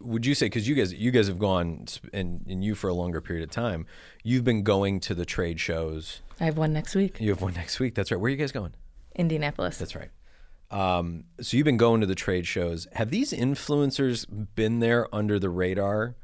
would 0.01 0.25
you 0.25 0.35
say 0.35 0.47
because 0.47 0.67
you 0.67 0.75
guys 0.75 0.93
you 0.93 1.11
guys 1.11 1.27
have 1.27 1.39
gone 1.39 1.85
and, 2.13 2.45
and 2.47 2.63
you 2.63 2.75
for 2.75 2.89
a 2.89 2.93
longer 2.93 3.21
period 3.21 3.43
of 3.43 3.49
time 3.49 3.87
you've 4.23 4.43
been 4.43 4.63
going 4.63 4.99
to 5.01 5.15
the 5.15 5.25
trade 5.25 5.59
shows. 5.59 6.21
I 6.39 6.45
have 6.45 6.57
one 6.57 6.73
next 6.73 6.95
week, 6.95 7.19
you 7.19 7.29
have 7.29 7.41
one 7.41 7.53
next 7.53 7.79
week. 7.79 7.95
That's 7.95 8.11
right. 8.11 8.19
Where 8.19 8.27
are 8.27 8.31
you 8.31 8.37
guys 8.37 8.51
going? 8.51 8.73
Indianapolis. 9.15 9.77
that's 9.77 9.95
right. 9.95 10.09
Um, 10.71 11.25
so 11.39 11.55
you've 11.55 11.65
been 11.65 11.77
going 11.77 12.01
to 12.01 12.07
the 12.07 12.15
trade 12.15 12.47
shows. 12.47 12.87
Have 12.93 13.11
these 13.11 13.31
influencers 13.31 14.25
been 14.55 14.79
there 14.79 15.13
under 15.13 15.37
the 15.37 15.49
radar 15.49 16.15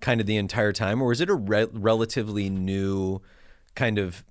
kind 0.00 0.20
of 0.20 0.26
the 0.28 0.36
entire 0.36 0.72
time 0.72 1.02
or 1.02 1.10
is 1.10 1.20
it 1.20 1.28
a 1.28 1.34
re- 1.34 1.66
relatively 1.72 2.48
new 2.48 3.20
kind 3.74 3.98
of 3.98 4.24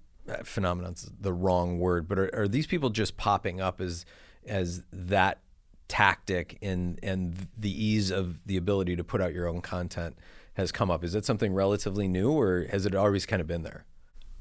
phenomenon's 0.44 1.10
the 1.20 1.34
wrong 1.34 1.80
word 1.80 2.08
but 2.08 2.20
are, 2.20 2.30
are 2.34 2.48
these 2.48 2.68
people 2.68 2.90
just 2.90 3.18
popping 3.18 3.62
up 3.62 3.80
as 3.82 4.06
as 4.46 4.84
that 4.92 5.40
tactic 5.88 6.58
and 6.62 7.00
and 7.02 7.48
the 7.58 7.72
ease 7.72 8.12
of 8.12 8.46
the 8.46 8.58
ability 8.58 8.96
to 8.96 9.04
put 9.04 9.22
out 9.22 9.34
your 9.34 9.48
own 9.48 9.62
content 9.62 10.18
has 10.54 10.72
come 10.72 10.92
up 10.92 11.04
is 11.04 11.14
that 11.14 11.24
something 11.24 11.54
relatively 11.54 12.08
new 12.08 12.32
or 12.32 12.66
has 12.72 12.86
it 12.86 12.94
always 12.94 13.26
kind 13.26 13.42
of 13.42 13.48
been 13.48 13.64
there 13.64 13.86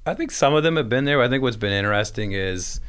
I 0.07 0.15
think 0.15 0.31
some 0.31 0.55
of 0.55 0.63
them 0.63 0.77
have 0.77 0.89
been 0.89 1.05
there. 1.05 1.21
I 1.21 1.29
think 1.29 1.43
what's 1.43 1.57
been 1.57 1.73
interesting 1.73 2.31
is 2.31 2.81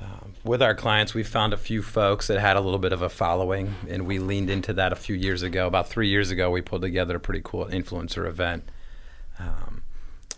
um, 0.00 0.34
with 0.44 0.62
our 0.62 0.74
clients, 0.74 1.14
we 1.14 1.24
found 1.24 1.52
a 1.52 1.56
few 1.56 1.82
folks 1.82 2.28
that 2.28 2.38
had 2.38 2.56
a 2.56 2.60
little 2.60 2.78
bit 2.78 2.92
of 2.92 3.02
a 3.02 3.08
following, 3.08 3.74
and 3.88 4.06
we 4.06 4.20
leaned 4.20 4.48
into 4.48 4.72
that 4.74 4.92
a 4.92 4.96
few 4.96 5.16
years 5.16 5.42
ago. 5.42 5.66
About 5.66 5.88
three 5.88 6.08
years 6.08 6.30
ago, 6.30 6.48
we 6.48 6.60
pulled 6.60 6.82
together 6.82 7.16
a 7.16 7.20
pretty 7.20 7.40
cool 7.42 7.66
influencer 7.66 8.26
event. 8.28 8.68
Um, 9.40 9.71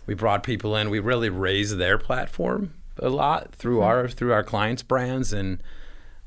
we 0.05 0.13
brought 0.13 0.43
people 0.43 0.75
in. 0.75 0.89
We 0.89 0.99
really 0.99 1.29
raised 1.29 1.77
their 1.77 1.97
platform 1.97 2.73
a 2.99 3.09
lot 3.09 3.53
through 3.53 3.81
our 3.81 4.07
through 4.07 4.31
our 4.33 4.43
clients' 4.43 4.83
brands, 4.83 5.33
and 5.33 5.61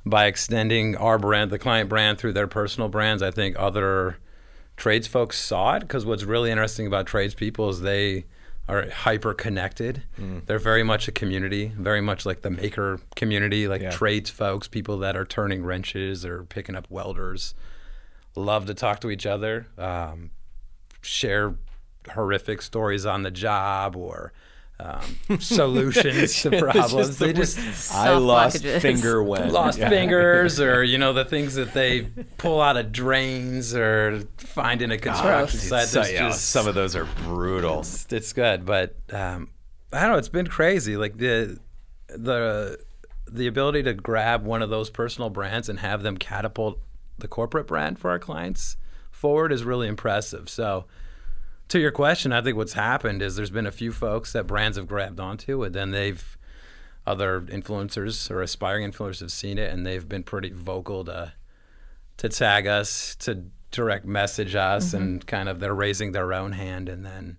by 0.04 0.26
extending 0.26 0.96
our 0.96 1.18
brand, 1.18 1.50
the 1.50 1.58
client 1.58 1.88
brand, 1.88 2.18
through 2.18 2.32
their 2.32 2.46
personal 2.46 2.88
brands, 2.88 3.22
I 3.22 3.30
think 3.30 3.56
other 3.58 4.18
trades 4.76 5.06
folks 5.06 5.38
saw 5.38 5.76
it. 5.76 5.80
Because 5.80 6.04
what's 6.06 6.24
really 6.24 6.50
interesting 6.50 6.86
about 6.86 7.06
tradespeople 7.06 7.68
is 7.70 7.80
they 7.80 8.24
are 8.68 8.90
hyper 8.90 9.32
connected. 9.32 10.02
They're 10.44 10.58
very 10.58 10.82
much 10.82 11.08
a 11.08 11.12
community, 11.12 11.72
very 11.74 12.02
much 12.02 12.26
like 12.26 12.42
the 12.42 12.50
maker 12.50 13.00
community, 13.16 13.66
like 13.66 13.80
Yeah. 13.80 13.90
trades 13.90 14.28
folks, 14.28 14.68
people 14.68 14.98
that 14.98 15.16
are 15.16 15.24
turning 15.24 15.64
wrenches 15.64 16.24
or 16.26 16.44
picking 16.44 16.74
up 16.76 16.86
welders. 16.90 17.54
Love 18.36 18.66
to 18.66 18.74
talk 18.74 19.00
to 19.00 19.10
each 19.10 19.24
other, 19.24 19.68
um, 19.78 20.30
share 21.00 21.54
horrific 22.12 22.62
stories 22.62 23.04
on 23.06 23.22
the 23.22 23.30
job 23.30 23.96
or 23.96 24.32
um, 24.80 25.18
solutions 25.40 26.40
to 26.42 26.50
problems. 26.60 27.18
they 27.18 27.32
just 27.32 27.58
i 27.92 28.10
lost 28.16 28.62
blockages. 28.62 28.80
finger 28.80 29.22
when 29.30 29.50
lost 29.52 29.78
Yeah. 29.78 29.88
fingers 29.88 30.60
or 30.60 30.84
you 30.84 30.98
know 30.98 31.12
the 31.12 31.24
things 31.24 31.56
that 31.56 31.72
they 31.74 32.02
pull 32.36 32.60
out 32.60 32.76
of 32.76 32.92
drains 32.92 33.74
or 33.74 34.20
find 34.36 34.80
in 34.80 34.92
a 34.92 34.98
construction 34.98 35.58
It's 35.58 35.68
site. 35.68 35.88
so- 35.88 36.02
There's 36.02 36.12
yeah, 36.12 36.28
just- 36.28 36.50
some 36.50 36.68
of 36.68 36.74
those 36.76 36.94
are 36.94 37.06
brutal 37.24 37.80
it's, 37.80 38.06
it's 38.12 38.32
good, 38.32 38.64
but 38.64 38.94
um, 39.12 39.50
I 39.92 40.02
don't 40.02 40.12
know. 40.12 40.18
It's 40.18 40.28
been 40.28 40.46
crazy. 40.46 40.96
Like 40.96 41.16
the 41.18 41.58
the 42.08 42.78
the 43.30 43.46
ability 43.48 43.82
to 43.82 43.94
grab 43.94 44.44
one 44.44 44.62
of 44.62 44.70
those 44.70 44.90
personal 44.90 45.28
brands 45.28 45.68
and 45.68 45.80
have 45.80 46.02
them 46.02 46.16
catapult 46.16 46.78
the 47.18 47.26
corporate 47.28 47.66
brand 47.66 47.98
for 47.98 48.10
our 48.10 48.18
clients 48.18 48.76
forward 49.10 49.50
is 49.52 49.64
really 49.64 49.88
impressive. 49.88 50.48
So. 50.48 50.84
To 51.68 51.78
your 51.78 51.90
question, 51.90 52.32
I 52.32 52.40
think 52.40 52.56
what's 52.56 52.72
happened 52.72 53.20
is 53.20 53.36
there's 53.36 53.50
been 53.50 53.66
a 53.66 53.72
few 53.72 53.92
folks 53.92 54.32
that 54.32 54.46
brands 54.46 54.78
have 54.78 54.86
grabbed 54.86 55.20
onto, 55.20 55.62
and 55.64 55.74
then 55.74 55.90
they've 55.90 56.38
other 57.06 57.42
influencers 57.42 58.30
or 58.30 58.42
aspiring 58.42 58.90
influencers 58.90 59.20
have 59.20 59.32
seen 59.32 59.58
it, 59.58 59.72
and 59.72 59.86
they've 59.86 60.08
been 60.08 60.22
pretty 60.22 60.50
vocal 60.50 61.04
to 61.04 61.32
to 62.16 62.28
tag 62.28 62.66
us, 62.66 63.14
to 63.16 63.44
direct 63.70 64.06
message 64.06 64.54
us, 64.54 64.88
mm-hmm. 64.88 64.96
and 64.96 65.26
kind 65.26 65.48
of 65.48 65.60
they're 65.60 65.74
raising 65.74 66.12
their 66.12 66.32
own 66.32 66.52
hand, 66.52 66.88
and 66.88 67.04
then 67.04 67.36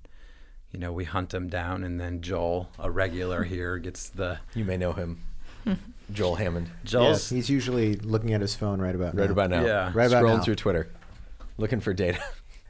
you 0.71 0.79
know 0.79 0.91
we 0.91 1.05
hunt 1.05 1.31
them 1.31 1.49
down, 1.49 1.83
and 1.83 1.99
then 1.99 2.21
Joel, 2.21 2.69
a 2.77 2.91
regular 2.91 3.43
here, 3.55 3.79
gets 3.79 4.09
the 4.09 4.39
you 4.53 4.63
may 4.63 4.77
know 4.77 4.93
him. 4.93 5.21
Joel 6.11 6.35
hammond. 6.35 6.69
Joel's 6.83 7.29
He's 7.29 7.49
usually 7.49 7.95
looking 7.95 8.33
at 8.33 8.41
his 8.41 8.55
phone 8.55 8.81
right 8.81 8.95
about 8.95 9.13
now. 9.13 9.21
right 9.21 9.31
about 9.31 9.49
now. 9.49 9.65
Yeah. 9.65 9.91
Right 9.93 10.07
about 10.07 10.23
scrolling 10.23 10.37
now. 10.37 10.43
through 10.43 10.55
twitter. 10.55 10.89
Looking 11.57 11.79
for 11.79 11.93
data 11.93 12.19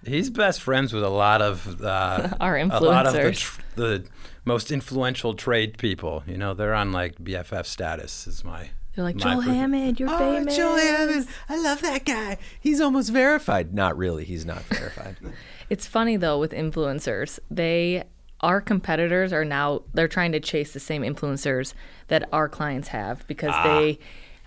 he's 0.06 0.30
best 0.30 0.62
friends 0.62 0.94
with 0.94 1.04
a 1.04 1.10
lot 1.10 1.42
of 1.42 1.82
uh, 1.82 2.30
Our 2.40 2.58
a 2.58 2.66
lot 2.66 3.06
of 3.06 3.14
the, 3.14 3.32
tr- 3.32 3.62
the 3.76 4.06
most 4.46 4.72
influential 4.72 5.34
trade 5.34 5.78
people. 5.78 6.24
You 6.28 6.38
know, 6.38 6.54
they're 6.54 6.74
on 6.74 6.92
like 6.92 7.16
BFF 7.18 7.66
status. 7.66 8.28
Is 8.28 8.44
my 8.44 8.70
They're 8.96 9.04
like 9.04 9.16
my 9.16 9.34
Joel 9.34 9.44
per- 9.44 9.54
Hammond, 9.54 10.00
you're 10.00 10.10
famous. 10.10 10.54
Oh, 10.54 10.58
Joel 10.58 10.78
Hammond. 10.78 11.28
I 11.48 11.62
love 11.62 11.82
that 11.82 12.06
guy. 12.06 12.38
He's 12.60 12.82
almost 12.82 13.12
verified. 13.12 13.74
Not 13.74 13.98
really. 13.98 14.26
He's 14.26 14.46
not 14.46 14.62
verified. 14.64 15.18
It's 15.70 15.86
funny 15.86 16.18
though 16.18 16.40
with 16.40 16.52
influencers. 16.52 17.38
They 17.52 18.04
our 18.42 18.60
competitors 18.60 19.32
are 19.32 19.46
now 19.46 19.84
they're 19.94 20.08
trying 20.08 20.32
to 20.32 20.40
chase 20.40 20.74
the 20.74 20.80
same 20.80 21.04
influencers 21.04 21.76
that 22.08 22.28
our 22.34 22.50
clients 22.50 22.88
have 22.88 23.28
because 23.28 23.54
they 23.64 24.00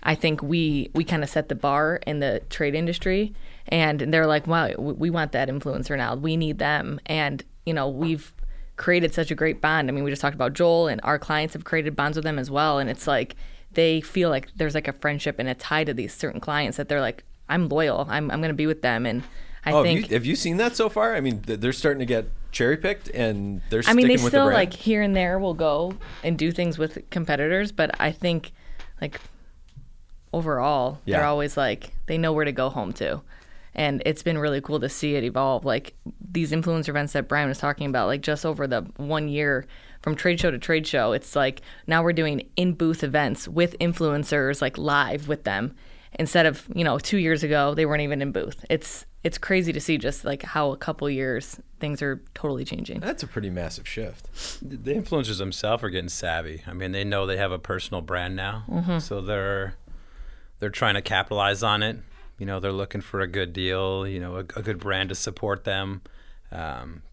I 0.03 0.15
think 0.15 0.43
we 0.43 0.89
we 0.93 1.05
kind 1.05 1.23
of 1.23 1.29
set 1.29 1.47
the 1.47 1.55
bar 1.55 2.01
in 2.05 2.19
the 2.19 2.41
trade 2.49 2.75
industry, 2.75 3.33
and 3.67 3.99
they're 3.99 4.27
like, 4.27 4.47
"Wow, 4.47 4.69
we 4.77 5.09
want 5.09 5.31
that 5.31 5.49
influencer 5.49 5.97
now. 5.97 6.15
We 6.15 6.37
need 6.37 6.59
them." 6.59 6.99
And 7.05 7.43
you 7.65 7.73
know, 7.73 7.87
we've 7.89 8.33
created 8.75 9.13
such 9.13 9.31
a 9.31 9.35
great 9.35 9.61
bond. 9.61 9.89
I 9.89 9.91
mean, 9.91 10.03
we 10.03 10.11
just 10.11 10.21
talked 10.21 10.35
about 10.35 10.53
Joel, 10.53 10.87
and 10.87 10.99
our 11.03 11.19
clients 11.19 11.53
have 11.53 11.63
created 11.63 11.95
bonds 11.95 12.17
with 12.17 12.23
them 12.23 12.39
as 12.39 12.49
well. 12.49 12.79
And 12.79 12.89
it's 12.89 13.07
like 13.07 13.35
they 13.71 14.01
feel 14.01 14.29
like 14.29 14.49
there's 14.55 14.75
like 14.75 14.87
a 14.87 14.93
friendship 14.93 15.39
and 15.39 15.47
a 15.47 15.55
tie 15.55 15.83
to 15.83 15.93
these 15.93 16.13
certain 16.13 16.39
clients 16.39 16.77
that 16.77 16.89
they're 16.89 17.01
like, 17.01 17.23
"I'm 17.49 17.69
loyal. 17.69 18.05
I'm 18.09 18.29
I'm 18.31 18.39
going 18.39 18.49
to 18.49 18.55
be 18.55 18.67
with 18.67 18.81
them." 18.81 19.05
And 19.05 19.23
I 19.65 19.71
oh, 19.71 19.77
have 19.77 19.85
think 19.85 20.09
you, 20.09 20.15
have 20.15 20.25
you 20.25 20.35
seen 20.35 20.57
that 20.57 20.75
so 20.75 20.89
far? 20.89 21.15
I 21.15 21.21
mean, 21.21 21.41
they're 21.45 21.73
starting 21.73 21.99
to 21.99 22.05
get 22.05 22.27
cherry 22.51 22.77
picked, 22.77 23.09
and 23.09 23.61
they're. 23.69 23.83
I 23.87 23.93
mean, 23.93 24.07
they 24.07 24.17
still 24.17 24.47
the 24.47 24.53
like 24.53 24.73
here 24.73 25.01
and 25.01 25.15
there 25.15 25.39
will 25.39 25.53
go 25.53 25.95
and 26.23 26.37
do 26.37 26.51
things 26.51 26.77
with 26.77 27.09
competitors, 27.09 27.71
but 27.71 27.99
I 27.99 28.11
think 28.11 28.51
like 28.99 29.19
overall, 30.33 30.99
they're 31.05 31.25
always 31.25 31.55
like 31.55 31.93
they 32.07 32.17
know 32.17 32.33
where 32.33 32.45
to 32.45 32.51
go 32.51 32.69
home 32.69 32.91
to. 32.93 33.21
And 33.75 34.03
it's 34.05 34.23
been 34.23 34.37
really 34.37 34.61
cool 34.61 34.79
to 34.79 34.89
see 34.89 35.15
it 35.15 35.23
evolve. 35.23 35.65
Like 35.65 35.95
these 36.21 36.51
influencer 36.51 36.89
events 36.89 37.13
that 37.13 37.27
Brian 37.27 37.49
was 37.49 37.57
talking 37.57 37.87
about, 37.87 38.07
like 38.07 38.21
just 38.21 38.45
over 38.45 38.67
the 38.67 38.81
one 38.97 39.27
year 39.27 39.65
from 40.01 40.15
trade 40.15 40.39
show 40.39 40.51
to 40.51 40.59
trade 40.59 40.85
show, 40.85 41.13
it's 41.13 41.35
like 41.35 41.61
now 41.87 42.03
we're 42.03 42.13
doing 42.13 42.49
in 42.55 42.73
booth 42.73 43.03
events 43.03 43.47
with 43.47 43.77
influencers, 43.79 44.61
like 44.61 44.77
live 44.77 45.27
with 45.27 45.43
them. 45.43 45.75
Instead 46.19 46.45
of, 46.45 46.67
you 46.75 46.83
know, 46.83 46.99
two 46.99 47.17
years 47.17 47.41
ago, 47.41 47.73
they 47.73 47.87
weren't 47.87 48.01
even 48.01 48.21
in 48.21 48.31
booth. 48.31 48.63
It's 48.69 49.05
it's 49.23 49.37
crazy 49.37 49.71
to 49.71 49.79
see 49.79 49.97
just 49.97 50.25
like 50.25 50.43
how 50.43 50.71
a 50.71 50.77
couple 50.77 51.09
years 51.09 51.59
things 51.79 52.01
are 52.01 52.21
totally 52.33 52.65
changing. 52.65 52.99
That's 52.99 53.23
a 53.23 53.27
pretty 53.27 53.49
massive 53.49 53.87
shift. 53.87 54.27
the 54.61 54.93
influencers 54.93 55.37
themselves 55.37 55.83
are 55.83 55.89
getting 55.89 56.09
savvy. 56.09 56.61
I 56.67 56.73
mean, 56.73 56.91
they 56.91 57.03
know 57.03 57.25
they 57.25 57.37
have 57.37 57.51
a 57.51 57.59
personal 57.59 58.01
brand 58.01 58.35
now, 58.35 58.65
mm-hmm. 58.69 58.99
so 58.99 59.21
they're 59.21 59.75
they're 60.59 60.69
trying 60.69 60.95
to 60.95 61.01
capitalize 61.01 61.63
on 61.63 61.81
it. 61.83 61.97
You 62.37 62.45
know, 62.45 62.59
they're 62.59 62.71
looking 62.71 63.01
for 63.01 63.21
a 63.21 63.27
good 63.27 63.53
deal. 63.53 64.07
You 64.07 64.19
know, 64.19 64.35
a, 64.35 64.39
a 64.39 64.61
good 64.61 64.79
brand 64.79 65.09
to 65.09 65.15
support 65.15 65.63
them, 65.63 66.01
um, 66.51 67.03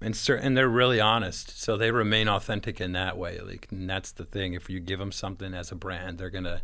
and 0.00 0.16
cer- 0.16 0.36
and 0.36 0.56
they're 0.56 0.68
really 0.68 1.00
honest. 1.00 1.60
So 1.60 1.76
they 1.76 1.90
remain 1.90 2.28
authentic 2.28 2.80
in 2.80 2.92
that 2.92 3.18
way. 3.18 3.40
Like, 3.40 3.68
and 3.70 3.88
that's 3.90 4.12
the 4.12 4.24
thing. 4.24 4.54
If 4.54 4.70
you 4.70 4.80
give 4.80 4.98
them 4.98 5.12
something 5.12 5.54
as 5.54 5.70
a 5.72 5.74
brand, 5.74 6.18
they're 6.18 6.30
gonna 6.30 6.62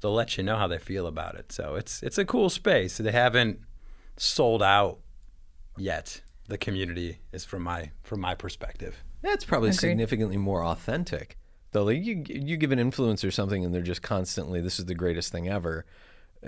they'll 0.00 0.14
let 0.14 0.36
you 0.36 0.44
know 0.44 0.56
how 0.56 0.66
they 0.66 0.78
feel 0.78 1.06
about 1.06 1.34
it. 1.36 1.52
So 1.52 1.74
it's 1.74 2.02
it's 2.02 2.18
a 2.18 2.24
cool 2.24 2.50
space. 2.50 2.98
They 2.98 3.12
haven't 3.12 3.60
sold 4.16 4.62
out 4.62 4.98
yet. 5.76 6.20
The 6.48 6.58
community 6.58 7.20
is 7.32 7.44
from 7.44 7.62
my 7.62 7.90
from 8.02 8.20
my 8.20 8.34
perspective. 8.34 9.02
That's 9.22 9.44
probably 9.44 9.68
Agreed. 9.68 9.80
significantly 9.80 10.36
more 10.36 10.64
authentic. 10.64 11.36
Though, 11.72 11.84
like 11.84 12.02
you, 12.02 12.24
you 12.26 12.56
give 12.56 12.72
an 12.72 12.78
influencer 12.78 13.32
something, 13.32 13.64
and 13.64 13.72
they're 13.72 13.82
just 13.82 14.02
constantly, 14.02 14.60
"This 14.60 14.78
is 14.80 14.86
the 14.86 14.94
greatest 14.94 15.30
thing 15.30 15.48
ever." 15.48 15.84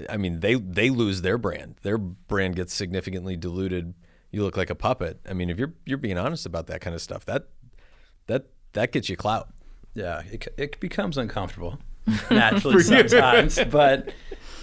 I 0.08 0.16
mean, 0.16 0.40
they 0.40 0.54
they 0.54 0.90
lose 0.90 1.22
their 1.22 1.38
brand. 1.38 1.76
Their 1.82 1.99
brand 1.99 2.56
gets 2.56 2.72
significantly 2.72 3.37
diluted. 3.37 3.94
You 4.30 4.42
look 4.42 4.56
like 4.56 4.70
a 4.70 4.75
puppet. 4.75 5.20
I 5.28 5.34
mean, 5.34 5.50
if 5.50 5.58
you're 5.58 5.75
you're 5.84 5.99
being 5.99 6.18
honest 6.18 6.46
about 6.46 6.66
that 6.68 6.80
kind 6.80 6.94
of 6.94 7.02
stuff, 7.02 7.25
that 7.26 7.49
that 8.26 8.46
that 8.72 8.92
gets 8.92 9.08
you 9.08 9.16
clout. 9.16 9.49
Yeah, 9.94 10.22
it, 10.30 10.49
it 10.56 10.80
becomes 10.80 11.18
uncomfortable 11.18 11.78
naturally 12.30 12.82
sometimes, 12.82 13.58
but 13.70 14.08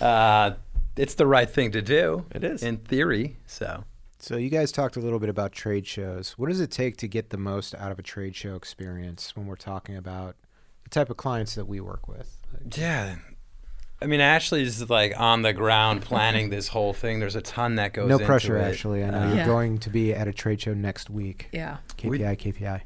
uh, 0.02 0.54
it's 0.96 1.14
the 1.16 1.28
right 1.28 1.50
thing 1.50 1.72
to 1.72 1.82
do. 1.82 2.26
It 2.32 2.44
is. 2.44 2.64
in 2.64 2.78
theory. 2.78 3.38
So 3.46 3.84
So 4.18 4.38
you 4.38 4.50
guys 4.50 4.72
talked 4.72 4.96
a 4.96 5.00
little 5.00 5.20
bit 5.20 5.30
about 5.30 5.52
trade 5.52 5.86
shows. 5.86 6.32
What 6.38 6.50
does 6.50 6.60
it 6.60 6.72
take 6.72 6.98
to 6.98 7.08
get 7.08 7.30
the 7.30 7.38
most 7.38 7.76
out 7.76 7.92
of 7.92 8.00
a 8.00 8.04
trade 8.04 8.36
show 8.36 8.56
experience 8.56 9.36
when 9.36 9.46
we're 9.46 9.56
talking 9.56 9.96
about 9.98 10.36
the 10.84 10.90
type 10.90 11.12
of 11.12 11.18
clients 11.18 11.54
that 11.56 11.66
we 11.66 11.80
work 11.80 12.08
with? 12.08 12.36
yeah, 12.76 13.18
I 14.02 14.06
mean, 14.06 14.22
Ashley's 14.22 14.90
like 14.90 15.14
on 15.20 15.42
the 15.42 15.52
ground 15.54 16.02
planning 16.10 16.50
this 16.50 16.68
whole 16.70 16.94
thing. 16.94 17.20
There's 17.20 17.36
a 17.36 17.42
ton 17.42 17.76
that 17.76 17.94
goes. 17.94 18.08
no 18.08 18.16
into 18.16 18.26
pressure, 18.26 18.58
it. 18.58 18.62
Ashley. 18.74 19.04
I 19.04 19.10
know 19.10 19.18
Uh, 19.20 19.28
you're 19.28 19.36
Yeah. 19.38 19.46
going 19.46 19.78
to 19.80 19.90
be 19.90 20.14
at 20.14 20.28
a 20.28 20.34
trade 20.34 20.62
show 20.62 20.74
next 20.74 21.10
week. 21.10 21.50
Yeah. 21.52 21.78
KPI, 21.98 22.36
KPI. 22.38 22.82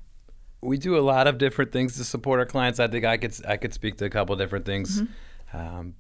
we 0.62 0.78
do 0.78 0.98
a 0.98 1.02
lot 1.02 1.28
of 1.28 1.38
different 1.38 1.72
things 1.74 1.98
to 1.98 2.04
support 2.06 2.40
our 2.40 2.46
clients. 2.46 2.80
I 2.80 2.88
think 2.88 3.04
I 3.06 3.18
could 3.18 3.34
I 3.48 3.58
could 3.58 3.74
speak 3.74 3.98
to 3.98 4.06
a 4.06 4.10
couple 4.10 4.36
different 4.38 4.66
things. 4.66 5.02
Um, 5.54 5.96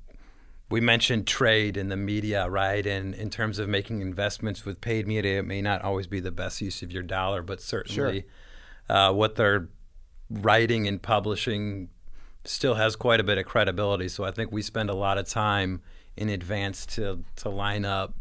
we 0.71 0.79
mentioned 0.81 1.27
trade 1.27 1.77
in 1.77 1.89
the 1.89 1.97
media, 1.97 2.49
right? 2.49 2.83
And 2.87 3.13
in 3.13 3.29
terms 3.29 3.59
of 3.59 3.69
making 3.69 4.01
investments 4.01 4.65
with 4.65 4.81
paid 4.81 5.05
media, 5.07 5.39
it 5.39 5.43
may 5.45 5.61
not 5.61 5.81
always 5.83 6.07
be 6.07 6.19
the 6.21 6.31
best 6.31 6.59
use 6.61 6.81
of 6.81 6.91
your 6.91 7.03
dollar, 7.03 7.41
but 7.43 7.61
certainly 7.61 8.23
uh, 8.89 9.11
what 9.13 9.35
they're 9.35 9.67
writing 10.29 10.87
and 10.87 10.99
publishing 11.01 11.89
still 12.45 12.75
has 12.75 12.95
quite 12.95 13.19
a 13.19 13.23
bit 13.23 13.37
of 13.37 13.45
credibility. 13.45 14.07
So 14.09 14.23
I 14.23 14.31
think 14.31 14.51
we 14.51 14.61
spend 14.61 14.89
a 14.89 14.95
lot 14.95 15.17
of 15.17 15.27
time 15.27 15.81
in 16.15 16.29
advance 16.29 16.85
to 16.85 17.23
to 17.37 17.49
line 17.49 17.85
up 17.85 18.13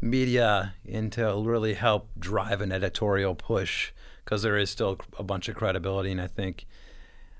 media 0.00 0.74
and 0.90 1.12
to 1.12 1.40
really 1.40 1.74
help 1.74 2.08
drive 2.18 2.60
an 2.60 2.72
editorial 2.72 3.34
push 3.34 3.92
because 4.24 4.42
there 4.42 4.58
is 4.58 4.68
still 4.68 4.98
a 5.16 5.22
bunch 5.22 5.48
of 5.48 5.54
credibility 5.54 6.10
and 6.10 6.20
I 6.20 6.26
think 6.26 6.66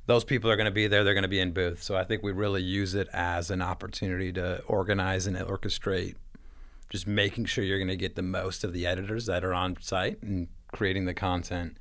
those 0.07 0.25
people 0.25 0.49
are 0.51 0.57
going 0.57 0.67
to 0.67 0.71
be 0.71 0.87
there 0.87 1.03
they're 1.03 1.13
going 1.13 1.23
to 1.23 1.29
be 1.29 1.41
in 1.41 1.51
booth 1.51 1.83
so 1.83 1.97
I 1.97 2.05
think 2.05 2.23
we 2.23 2.31
really 2.31 2.63
use 2.63 2.95
it 2.95 3.09
as 3.13 3.51
an 3.51 3.61
opportunity 3.61 4.33
to 4.35 4.63
organize 4.63 5.27
and 5.27 5.37
orchestrate 5.37 6.15
just 6.89 7.07
making 7.07 7.47
sure 7.47 7.65
you're 7.65 7.79
going 7.79 7.89
to 7.89 7.97
get 7.97 8.15
the 8.15 8.23
most 8.23 8.63
of 8.63 8.73
the 8.73 8.87
editors 8.87 9.27
that 9.27 9.45
are 9.45 9.55
on 9.55 9.77
site 9.81 10.23
and 10.23 10.47
creating 10.73 11.05
the 11.05 11.15
content 11.15 11.77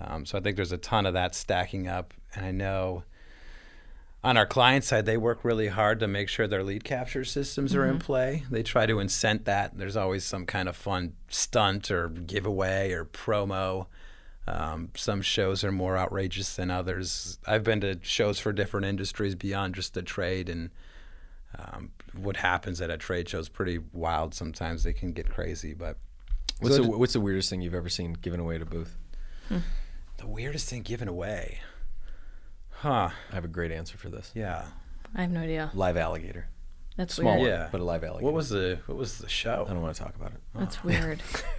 um, 0.00 0.26
so 0.26 0.36
I 0.36 0.40
think 0.40 0.56
there's 0.56 0.72
a 0.72 0.78
ton 0.78 1.06
of 1.06 1.14
that 1.14 1.36
stacking 1.36 1.86
up 1.86 2.12
and 2.34 2.44
I 2.44 2.50
know 2.50 3.04
on 4.26 4.36
our 4.36 4.46
client 4.46 4.84
side, 4.84 5.06
they 5.06 5.16
work 5.16 5.44
really 5.44 5.68
hard 5.68 6.00
to 6.00 6.08
make 6.08 6.28
sure 6.28 6.46
their 6.46 6.64
lead 6.64 6.84
capture 6.84 7.24
systems 7.24 7.74
are 7.74 7.86
in 7.86 7.98
play. 7.98 8.44
They 8.50 8.62
try 8.62 8.86
to 8.86 8.94
incent 8.94 9.44
that. 9.44 9.78
There's 9.78 9.96
always 9.96 10.24
some 10.24 10.46
kind 10.46 10.68
of 10.68 10.76
fun 10.76 11.14
stunt 11.28 11.90
or 11.90 12.08
giveaway 12.08 12.92
or 12.92 13.04
promo. 13.04 13.86
Um, 14.48 14.90
some 14.96 15.22
shows 15.22 15.64
are 15.64 15.72
more 15.72 15.96
outrageous 15.96 16.56
than 16.56 16.70
others. 16.70 17.38
I've 17.46 17.64
been 17.64 17.80
to 17.80 17.98
shows 18.02 18.38
for 18.38 18.52
different 18.52 18.86
industries 18.86 19.34
beyond 19.34 19.74
just 19.74 19.94
the 19.94 20.02
trade, 20.02 20.48
and 20.48 20.70
um, 21.58 21.92
what 22.14 22.36
happens 22.36 22.80
at 22.80 22.90
a 22.90 22.96
trade 22.96 23.28
show 23.28 23.38
is 23.38 23.48
pretty 23.48 23.78
wild. 23.92 24.34
Sometimes 24.34 24.82
they 24.84 24.92
can 24.92 25.12
get 25.12 25.30
crazy, 25.30 25.72
but 25.74 25.98
What's 26.60 26.76
the, 26.76 26.84
what's 26.84 27.12
the 27.12 27.20
weirdest 27.20 27.50
thing 27.50 27.60
you've 27.60 27.74
ever 27.74 27.90
seen 27.90 28.14
given 28.14 28.40
away 28.40 28.56
at 28.56 28.62
a 28.62 28.66
booth? 28.66 28.96
the 30.16 30.26
weirdest 30.26 30.70
thing 30.70 30.82
given 30.82 31.06
away, 31.08 31.60
huh? 32.80 33.10
I 33.30 33.34
have 33.34 33.44
a 33.44 33.48
great 33.48 33.72
answer 33.72 33.96
for 33.98 34.08
this. 34.08 34.32
Yeah, 34.34 34.64
I 35.14 35.22
have 35.22 35.30
no 35.30 35.40
idea. 35.40 35.70
Live 35.74 35.96
alligator, 35.96 36.48
That's 36.96 37.14
small 37.14 37.36
weird. 37.40 37.50
one, 37.50 37.60
Yeah. 37.60 37.68
but 37.72 37.80
a 37.80 37.84
live 37.84 38.04
alligator. 38.04 38.24
what 38.24 38.34
was 38.34 38.48
the 38.50 38.78
what 38.86 38.98
was 38.98 39.18
the 39.18 39.28
show? 39.28 39.64
I 39.68 39.72
don't 39.72 39.82
want 39.82 39.96
to 39.96 40.02
talk 40.02 40.14
about 40.16 40.32
it. 40.32 40.40
That's 40.54 40.82
weird. 40.84 41.22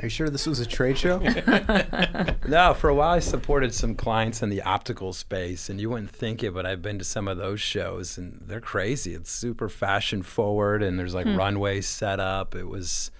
Are 0.00 0.06
you 0.06 0.08
sure 0.08 0.30
this 0.30 0.46
was 0.46 0.58
a 0.58 0.66
trade 0.66 0.98
show? 0.98 1.20
No, 2.48 2.74
for 2.74 2.88
a 2.88 2.94
while 2.94 3.10
I 3.10 3.20
supported 3.20 3.72
some 3.72 3.94
clients 3.94 4.42
in 4.42 4.48
the 4.48 4.62
optical 4.62 5.12
space, 5.12 5.70
and 5.70 5.80
you 5.80 5.90
wouldn't 5.90 6.10
think 6.10 6.42
it, 6.42 6.52
but 6.52 6.66
I've 6.66 6.82
been 6.82 6.98
to 6.98 7.04
some 7.04 7.28
of 7.28 7.38
those 7.38 7.60
shows, 7.60 8.18
and 8.18 8.42
they're 8.46 8.60
crazy. 8.60 9.14
It's 9.14 9.30
super 9.30 9.68
fashion 9.68 10.22
forward, 10.22 10.82
and 10.82 10.98
there's 10.98 11.14
like 11.14 11.26
hmm. 11.26 11.36
runways 11.36 11.86
set 11.86 12.18
up. 12.20 12.54
It 12.54 12.68
was, 12.68 13.10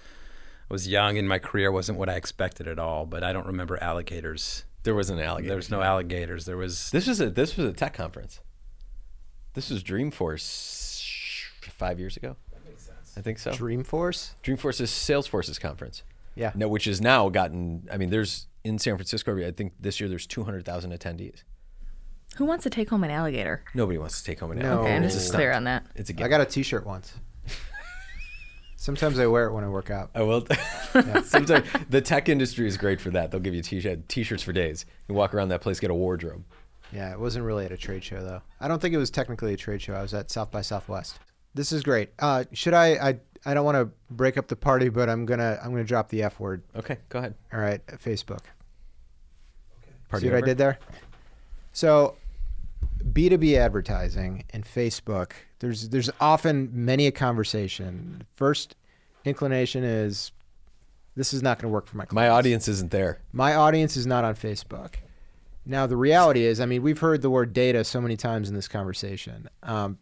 I 0.69 0.73
was 0.73 0.87
young, 0.87 1.17
and 1.17 1.27
my 1.27 1.39
career 1.39 1.71
wasn't 1.71 1.97
what 1.97 2.09
I 2.09 2.15
expected 2.15 2.67
at 2.67 2.79
all. 2.79 3.05
But 3.05 3.23
I 3.23 3.31
don't 3.33 3.47
remember 3.47 3.81
alligators. 3.81 4.65
There 4.83 4.93
was 4.95 5.09
an 5.09 5.19
alligator. 5.19 5.49
There 5.49 5.55
was 5.57 5.69
no 5.71 5.81
alligators. 5.81 6.45
There 6.45 6.57
was 6.57 6.91
This 6.91 7.07
was 7.07 7.19
a 7.21 7.29
this 7.29 7.55
was 7.57 7.67
a 7.69 7.73
tech 7.73 7.93
conference. 7.93 8.39
This 9.53 9.69
was 9.69 9.83
Dreamforce 9.83 11.45
five 11.69 11.99
years 11.99 12.17
ago. 12.17 12.35
That 12.51 12.65
makes 12.67 12.83
sense. 12.83 13.13
I 13.17 13.21
think 13.21 13.39
so. 13.39 13.51
Dreamforce? 13.51 14.31
Dreamforce's 14.43 14.91
Salesforce's 14.91 15.59
conference. 15.59 16.03
Yeah. 16.35 16.51
No, 16.55 16.67
which 16.67 16.85
has 16.85 16.99
now 17.01 17.29
gotten. 17.29 17.87
I 17.91 17.97
mean, 17.97 18.09
there's 18.09 18.47
in 18.63 18.79
San 18.79 18.95
Francisco. 18.95 19.37
I 19.45 19.51
think 19.51 19.73
this 19.79 19.99
year 19.99 20.09
there's 20.09 20.25
200,000 20.27 20.91
attendees. 20.91 21.43
Who 22.37 22.45
wants 22.45 22.63
to 22.63 22.69
take 22.71 22.89
home 22.89 23.03
an 23.03 23.11
alligator? 23.11 23.63
Nobody 23.75 23.99
wants 23.99 24.19
to 24.19 24.25
take 24.25 24.39
home 24.39 24.51
an 24.51 24.59
No. 24.59 24.65
alligator. 24.65 24.85
Okay, 24.87 24.95
I'm. 24.95 25.03
It's 25.03 25.13
a 25.13 25.17
just 25.17 25.27
stunt. 25.27 25.37
clear 25.39 25.51
on 25.53 25.63
that. 25.65 25.85
It's 25.95 26.09
a 26.09 26.13
I 26.13 26.15
game. 26.15 26.29
got 26.29 26.41
a 26.41 26.45
T-shirt 26.45 26.85
once. 26.85 27.13
Sometimes 28.83 29.17
I 29.17 29.27
wear 29.27 29.45
it 29.45 29.53
when 29.53 29.63
I 29.63 29.69
work 29.69 29.89
out. 29.89 30.09
I 30.13 30.23
will. 30.23 30.45
Sometimes 31.23 31.65
the 31.89 32.01
tech 32.01 32.27
industry 32.27 32.67
is 32.67 32.75
great 32.75 32.99
for 32.99 33.11
that. 33.11 33.31
They'll 33.31 33.39
give 33.39 33.55
you 33.55 33.61
t-shirt, 33.61 34.09
t-shirts 34.09 34.43
for 34.43 34.51
days. 34.51 34.85
You 35.07 35.15
walk 35.15 35.33
around 35.33 35.47
that 35.49 35.61
place, 35.61 35.79
get 35.79 35.89
a 35.89 35.93
wardrobe. 35.93 36.43
Yeah, 36.91 37.09
it 37.13 37.17
wasn't 37.17 37.45
really 37.45 37.63
at 37.63 37.71
a 37.71 37.77
trade 37.77 38.03
show 38.03 38.21
though. 38.21 38.41
I 38.59 38.67
don't 38.67 38.81
think 38.81 38.93
it 38.93 38.97
was 38.97 39.09
technically 39.09 39.53
a 39.53 39.57
trade 39.57 39.81
show. 39.81 39.93
I 39.93 40.01
was 40.01 40.13
at 40.13 40.29
South 40.29 40.51
by 40.51 40.59
Southwest. 40.59 41.17
This 41.53 41.71
is 41.71 41.81
great. 41.81 42.09
Uh, 42.19 42.43
should 42.51 42.73
I? 42.73 42.87
I 42.95 43.19
I 43.45 43.53
don't 43.53 43.63
want 43.63 43.77
to 43.77 43.89
break 44.13 44.37
up 44.37 44.49
the 44.49 44.57
party, 44.57 44.89
but 44.89 45.09
I'm 45.09 45.25
gonna 45.25 45.57
I'm 45.63 45.71
gonna 45.71 45.85
drop 45.85 46.09
the 46.09 46.21
F 46.23 46.41
word. 46.41 46.61
Okay, 46.75 46.97
go 47.07 47.19
ahead. 47.19 47.35
All 47.53 47.61
right, 47.61 47.79
Facebook. 47.87 48.41
Party 50.09 50.25
See 50.25 50.29
what 50.29 50.39
over? 50.39 50.45
I 50.45 50.47
did 50.49 50.57
there? 50.57 50.77
So, 51.71 52.17
B2B 53.13 53.55
advertising 53.55 54.43
and 54.49 54.65
Facebook, 54.65 55.31
there's 55.63 55.89
there's 55.89 56.09
often 56.19 56.69
many 56.73 57.07
a 57.07 57.11
conversation. 57.11 58.23
First 58.35 58.75
inclination 59.25 59.83
is 59.83 60.31
this 61.15 61.33
is 61.33 61.41
not 61.41 61.59
going 61.59 61.69
to 61.69 61.73
work 61.73 61.87
for 61.87 61.97
my 61.97 62.05
My 62.11 62.29
audience 62.29 62.67
isn't 62.67 62.91
there. 62.91 63.19
My 63.31 63.55
audience 63.55 63.95
is 63.95 64.05
not 64.05 64.23
on 64.23 64.35
Facebook. 64.35 64.95
Now 65.65 65.87
the 65.87 65.95
reality 65.95 66.43
is, 66.43 66.59
I 66.59 66.65
mean, 66.65 66.81
we've 66.81 66.99
heard 66.99 67.21
the 67.21 67.29
word 67.29 67.53
data 67.53 67.83
so 67.83 68.01
many 68.01 68.17
times 68.17 68.49
in 68.49 68.55
this 68.55 68.67
conversation. 68.67 69.47
Um, 69.61 69.97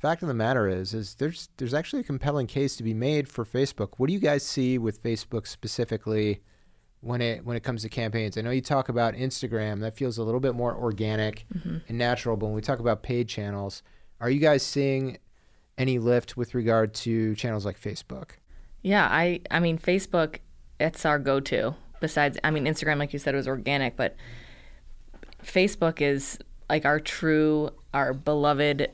fact 0.00 0.22
of 0.22 0.28
the 0.28 0.34
matter 0.34 0.68
is, 0.68 0.94
is 0.94 1.14
there's 1.14 1.48
there's 1.56 1.74
actually 1.74 2.00
a 2.00 2.04
compelling 2.04 2.46
case 2.46 2.76
to 2.76 2.82
be 2.82 2.94
made 2.94 3.28
for 3.28 3.44
Facebook. 3.44 3.94
What 3.96 4.08
do 4.08 4.12
you 4.12 4.20
guys 4.20 4.42
see 4.42 4.78
with 4.78 5.02
Facebook 5.02 5.46
specifically 5.46 6.40
when 7.00 7.20
it 7.20 7.44
when 7.44 7.56
it 7.56 7.62
comes 7.62 7.82
to 7.82 7.88
campaigns? 7.88 8.36
I 8.36 8.42
know 8.42 8.50
you 8.50 8.60
talk 8.60 8.88
about 8.88 9.14
Instagram. 9.14 9.80
That 9.80 9.96
feels 9.96 10.18
a 10.18 10.22
little 10.22 10.40
bit 10.40 10.54
more 10.54 10.74
organic 10.76 11.46
and 11.88 11.98
natural. 11.98 12.36
But 12.36 12.46
when 12.46 12.54
we 12.54 12.60
talk 12.60 12.78
about 12.78 13.02
paid 13.02 13.28
channels, 13.28 13.82
are 14.20 14.30
you 14.30 14.40
guys 14.40 14.62
seeing 14.62 15.18
any 15.76 15.98
lift 15.98 16.36
with 16.36 16.54
regard 16.54 16.92
to 16.92 17.34
channels 17.36 17.64
like 17.64 17.80
Facebook? 17.80 18.30
Yeah, 18.82 19.06
I 19.10 19.40
I 19.50 19.60
mean 19.60 19.78
Facebook, 19.78 20.38
it's 20.80 21.04
our 21.04 21.18
go-to. 21.18 21.74
Besides, 22.00 22.38
I 22.44 22.50
mean 22.50 22.64
Instagram, 22.64 22.98
like 22.98 23.12
you 23.12 23.18
said, 23.18 23.34
was 23.34 23.48
organic, 23.48 23.96
but 23.96 24.16
Facebook 25.42 26.00
is 26.00 26.38
like 26.68 26.84
our 26.84 27.00
true, 27.00 27.70
our 27.94 28.12
beloved 28.12 28.90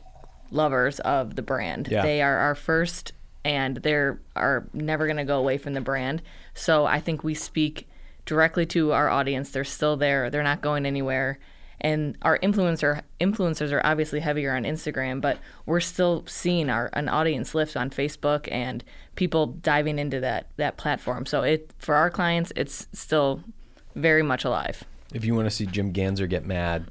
lovers 0.50 1.00
of 1.00 1.36
the 1.36 1.42
brand. 1.42 1.88
Yeah. 1.90 2.02
They 2.02 2.22
are 2.22 2.38
our 2.38 2.54
first, 2.54 3.12
and 3.44 3.78
they're 3.78 4.20
are 4.36 4.66
never 4.72 5.06
gonna 5.06 5.24
go 5.24 5.38
away 5.38 5.58
from 5.58 5.74
the 5.74 5.80
brand. 5.80 6.22
So 6.54 6.86
I 6.86 7.00
think 7.00 7.24
we 7.24 7.34
speak 7.34 7.88
directly 8.24 8.64
to 8.66 8.92
our 8.92 9.08
audience. 9.08 9.50
They're 9.50 9.64
still 9.64 9.96
there. 9.96 10.30
They're 10.30 10.42
not 10.42 10.62
going 10.62 10.86
anywhere. 10.86 11.38
And 11.84 12.16
our 12.22 12.38
influencer 12.38 13.02
influencers 13.20 13.70
are 13.70 13.84
obviously 13.84 14.18
heavier 14.18 14.56
on 14.56 14.64
Instagram, 14.64 15.20
but 15.20 15.38
we're 15.66 15.80
still 15.80 16.24
seeing 16.26 16.70
our 16.70 16.88
an 16.94 17.10
audience 17.10 17.54
lift 17.54 17.76
on 17.76 17.90
Facebook 17.90 18.48
and 18.50 18.82
people 19.16 19.48
diving 19.48 19.98
into 19.98 20.18
that 20.20 20.48
that 20.56 20.78
platform. 20.78 21.26
So 21.26 21.42
it 21.42 21.70
for 21.78 21.94
our 21.94 22.10
clients, 22.10 22.54
it's 22.56 22.88
still 22.94 23.42
very 23.94 24.22
much 24.22 24.44
alive. 24.44 24.82
If 25.12 25.26
you 25.26 25.34
want 25.34 25.44
to 25.44 25.50
see 25.50 25.66
Jim 25.66 25.92
Ganzer 25.92 26.26
get 26.26 26.46
mad, 26.46 26.90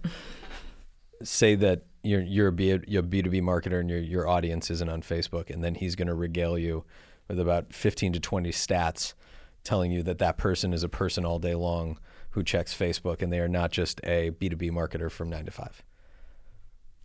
say 1.23 1.55
that 1.55 1.81
you're 2.03 2.21
you're 2.21 2.49
a 2.49 2.51
B 2.51 2.79
you're 2.87 3.03
a 3.03 3.05
B2B 3.05 3.41
marketer 3.41 3.79
and 3.79 3.89
your 3.89 3.99
your 3.99 4.27
audience 4.27 4.69
isn't 4.69 4.89
on 4.89 5.01
Facebook, 5.01 5.49
and 5.49 5.63
then 5.63 5.73
he's 5.73 5.95
going 5.95 6.07
to 6.07 6.13
regale 6.13 6.55
you 6.55 6.85
with 7.27 7.39
about 7.39 7.73
15 7.73 8.13
to 8.13 8.19
20 8.19 8.51
stats 8.51 9.15
telling 9.63 9.91
you 9.91 10.03
that 10.03 10.19
that 10.19 10.37
person 10.37 10.71
is 10.71 10.83
a 10.83 10.89
person 10.89 11.25
all 11.25 11.39
day 11.39 11.55
long 11.55 11.97
who 12.33 12.43
checks 12.43 12.73
Facebook, 12.75 13.21
and 13.21 13.31
they 13.33 13.39
are 13.39 13.47
not 13.47 13.71
just 13.71 13.99
a 14.03 14.31
B2B 14.31 14.71
marketer 14.71 15.09
from 15.09 15.29
nine 15.29 15.45
to 15.45 15.51
five. 15.51 15.81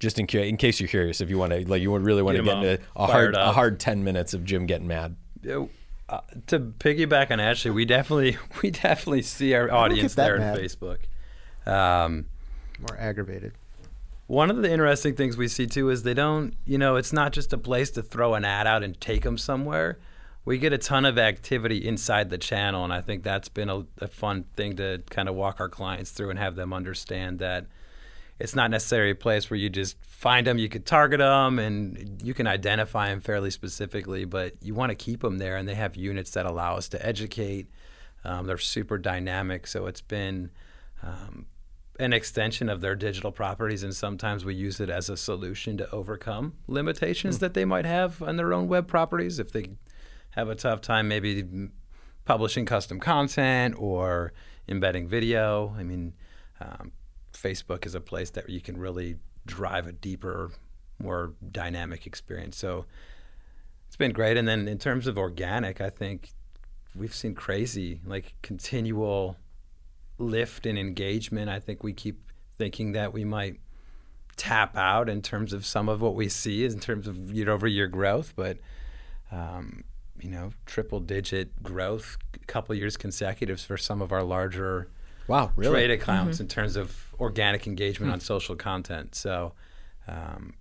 Just 0.01 0.19
in, 0.19 0.27
ca- 0.27 0.47
in 0.49 0.57
case 0.57 0.79
you're 0.81 0.89
curious, 0.89 1.21
if 1.21 1.29
you 1.31 1.39
want 1.39 1.53
to, 1.53 1.69
like, 1.69 1.83
you 1.83 1.91
would 1.91 2.03
really 2.05 2.23
want 2.23 2.37
to 2.37 2.43
Get 2.43 2.49
get 2.51 2.57
'em 2.59 2.65
into 2.65 2.83
a 2.95 3.07
hard, 3.07 3.11
fired 3.11 3.35
a 3.35 3.53
hard 3.53 3.81
10 3.81 4.05
minutes 4.05 4.33
of 4.35 4.45
Jim 4.45 4.67
getting 4.67 4.87
mad. 4.87 5.17
Uh, 6.09 6.21
to 6.47 6.59
piggyback 6.61 7.31
on 7.31 7.41
Ashley, 7.41 7.71
we 7.71 7.85
definitely 7.85 8.37
we 8.63 8.71
definitely 8.71 9.23
see 9.23 9.55
our 9.55 9.71
audience 9.73 10.15
that 10.15 10.25
there 10.25 10.41
on. 10.53 10.57
Facebook. 10.57 10.99
Um, 11.67 12.27
More 12.79 12.97
aggravated. 12.99 13.53
one 14.27 14.51
of 14.51 14.57
the 14.63 14.71
interesting 14.73 15.15
things 15.17 15.37
we 15.37 15.49
see 15.49 15.67
too 15.67 15.91
is 15.91 16.03
they 16.05 16.15
don't, 16.15 16.55
you 16.65 16.79
know, 16.79 16.97
it's 16.97 17.13
not 17.13 17.33
just 17.33 17.53
a 17.53 17.59
place 17.59 17.91
to 17.91 18.03
throw 18.03 18.35
an 18.35 18.45
ad 18.45 18.67
out 18.67 18.83
and 18.83 18.99
take 19.01 19.23
them 19.23 19.37
somewhere. 19.37 19.99
We 20.49 20.57
get 20.57 20.73
a 20.73 20.79
ton 20.79 21.05
of 21.05 21.19
activity 21.19 21.87
inside 21.87 22.31
the 22.31 22.39
channel, 22.39 22.83
and 22.83 22.91
I 22.91 23.03
think 23.03 23.23
that's 23.23 23.51
been 23.51 23.69
a, 23.69 23.85
a 23.99 24.09
fun 24.09 24.47
thing 24.57 24.77
to 24.77 25.03
kind 25.11 25.29
of 25.29 25.35
walk 25.35 25.61
our 25.61 25.69
clients 25.69 26.11
through 26.11 26.31
and 26.31 26.39
have 26.39 26.57
them 26.57 26.73
understand 26.73 27.41
that 27.41 27.67
it's 28.39 28.57
not 28.57 28.71
necessarily 28.71 29.11
a 29.11 29.15
place 29.15 29.51
where 29.51 29.59
you 29.59 29.69
just 29.69 30.03
find 30.03 30.47
them, 30.47 30.57
you 30.57 30.71
could 30.71 30.87
target 30.87 31.19
them, 31.19 31.59
and 31.59 32.23
you 32.25 32.33
can 32.33 32.47
identify 32.47 33.11
them 33.11 33.21
fairly 33.21 33.51
specifically, 33.51 34.25
but 34.25 34.55
you 34.63 34.73
want 34.73 34.89
to 34.89 34.95
keep 34.95 35.21
them 35.21 35.37
there, 35.37 35.59
and 35.59 35.69
they 35.69 35.75
have 35.75 35.97
units 35.97 36.31
that 36.31 36.47
allow 36.47 36.77
us 36.77 36.89
to 36.89 37.07
educate. 37.07 37.67
Um, 38.25 38.47
they're 38.47 38.57
super 38.57 38.97
dynamic, 38.97 39.67
so 39.67 39.85
it's 39.85 40.01
been 40.01 40.51
um, 41.03 41.45
an 42.01 42.15
extension 42.15 42.71
of 42.71 42.81
their 42.81 42.97
digital 42.97 43.33
properties, 43.33 43.83
and 43.83 43.95
sometimes 43.95 44.47
we 44.47 44.55
use 44.55 44.81
it 44.81 44.89
as 44.89 45.11
a 45.11 45.17
solution 45.19 45.77
to 45.77 45.91
overcome 45.91 46.55
limitations 46.67 47.39
that 47.41 47.53
they 47.53 47.67
might 47.67 47.85
have 47.85 48.23
on 48.23 48.37
their 48.37 48.55
own 48.55 48.67
web 48.67 48.89
properties 48.89 49.39
if 49.39 49.53
they 49.53 49.73
have 50.31 50.49
a 50.49 50.55
tough 50.55 50.81
time 50.81 51.09
maybe 51.09 51.69
publishing 52.25 52.67
custom 52.67 53.01
content 53.01 53.75
or 53.79 54.33
embedding 54.69 55.09
video. 55.09 55.75
I 55.79 55.83
mean, 55.83 56.15
um, 56.61 56.93
Facebook 57.33 57.87
is 57.87 57.95
a 57.95 58.01
place 58.01 58.31
that 58.31 58.49
you 58.49 58.61
can 58.61 58.77
really 58.77 59.17
drive 59.47 59.87
a 59.87 59.93
deeper, 59.93 60.51
more 60.99 61.33
dynamic 61.51 62.07
experience. 62.07 62.57
So 62.57 62.85
it's 63.87 63.97
been 63.97 64.13
great. 64.13 64.37
And 64.37 64.47
then 64.47 64.69
in 64.69 64.79
terms 64.79 65.07
of 65.07 65.17
organic, 65.17 65.81
I 65.81 65.91
think 65.91 66.31
we've 66.95 67.15
seen 67.15 67.35
crazy, 67.35 68.01
like 68.05 68.35
continual 68.43 69.37
lift 70.19 70.67
in 70.67 70.77
engagement. 70.77 71.49
I 71.49 71.61
think 71.61 71.83
we 71.83 71.93
keep 71.93 72.31
thinking 72.59 72.93
that 72.93 73.13
we 73.13 73.25
might 73.25 73.61
tap 74.37 74.77
out 74.77 75.09
in 75.09 75.23
terms 75.23 75.53
of 75.53 75.65
some 75.65 75.89
of 75.89 76.01
what 76.01 76.15
we 76.15 76.29
see 76.29 76.65
in 76.65 76.79
terms 76.79 77.07
of 77.09 77.33
year 77.33 77.51
over 77.51 77.67
year 77.67 77.87
growth, 77.87 78.35
but 78.37 78.59
um, 79.33 79.85
you 80.21 80.31
know, 80.31 80.51
triple 80.67 81.01
digit 81.01 81.63
growth, 81.63 82.17
a 82.35 82.39
couple 82.47 82.75
years 82.75 82.97
consecutives 82.97 83.65
for 83.65 83.77
some 83.77 84.01
of 84.03 84.13
our 84.13 84.23
larger 84.23 84.91
Wow, 85.27 85.53
really? 85.57 85.73
trade 85.73 85.91
accounts 85.91 86.41
in 86.41 86.49
terms 86.49 86.77
of 86.77 87.13
organic 87.21 87.67
engagement 87.67 88.13
on 88.13 88.21
social 88.21 88.57
content. 88.57 89.15
So 89.15 89.53
um, 90.07 90.55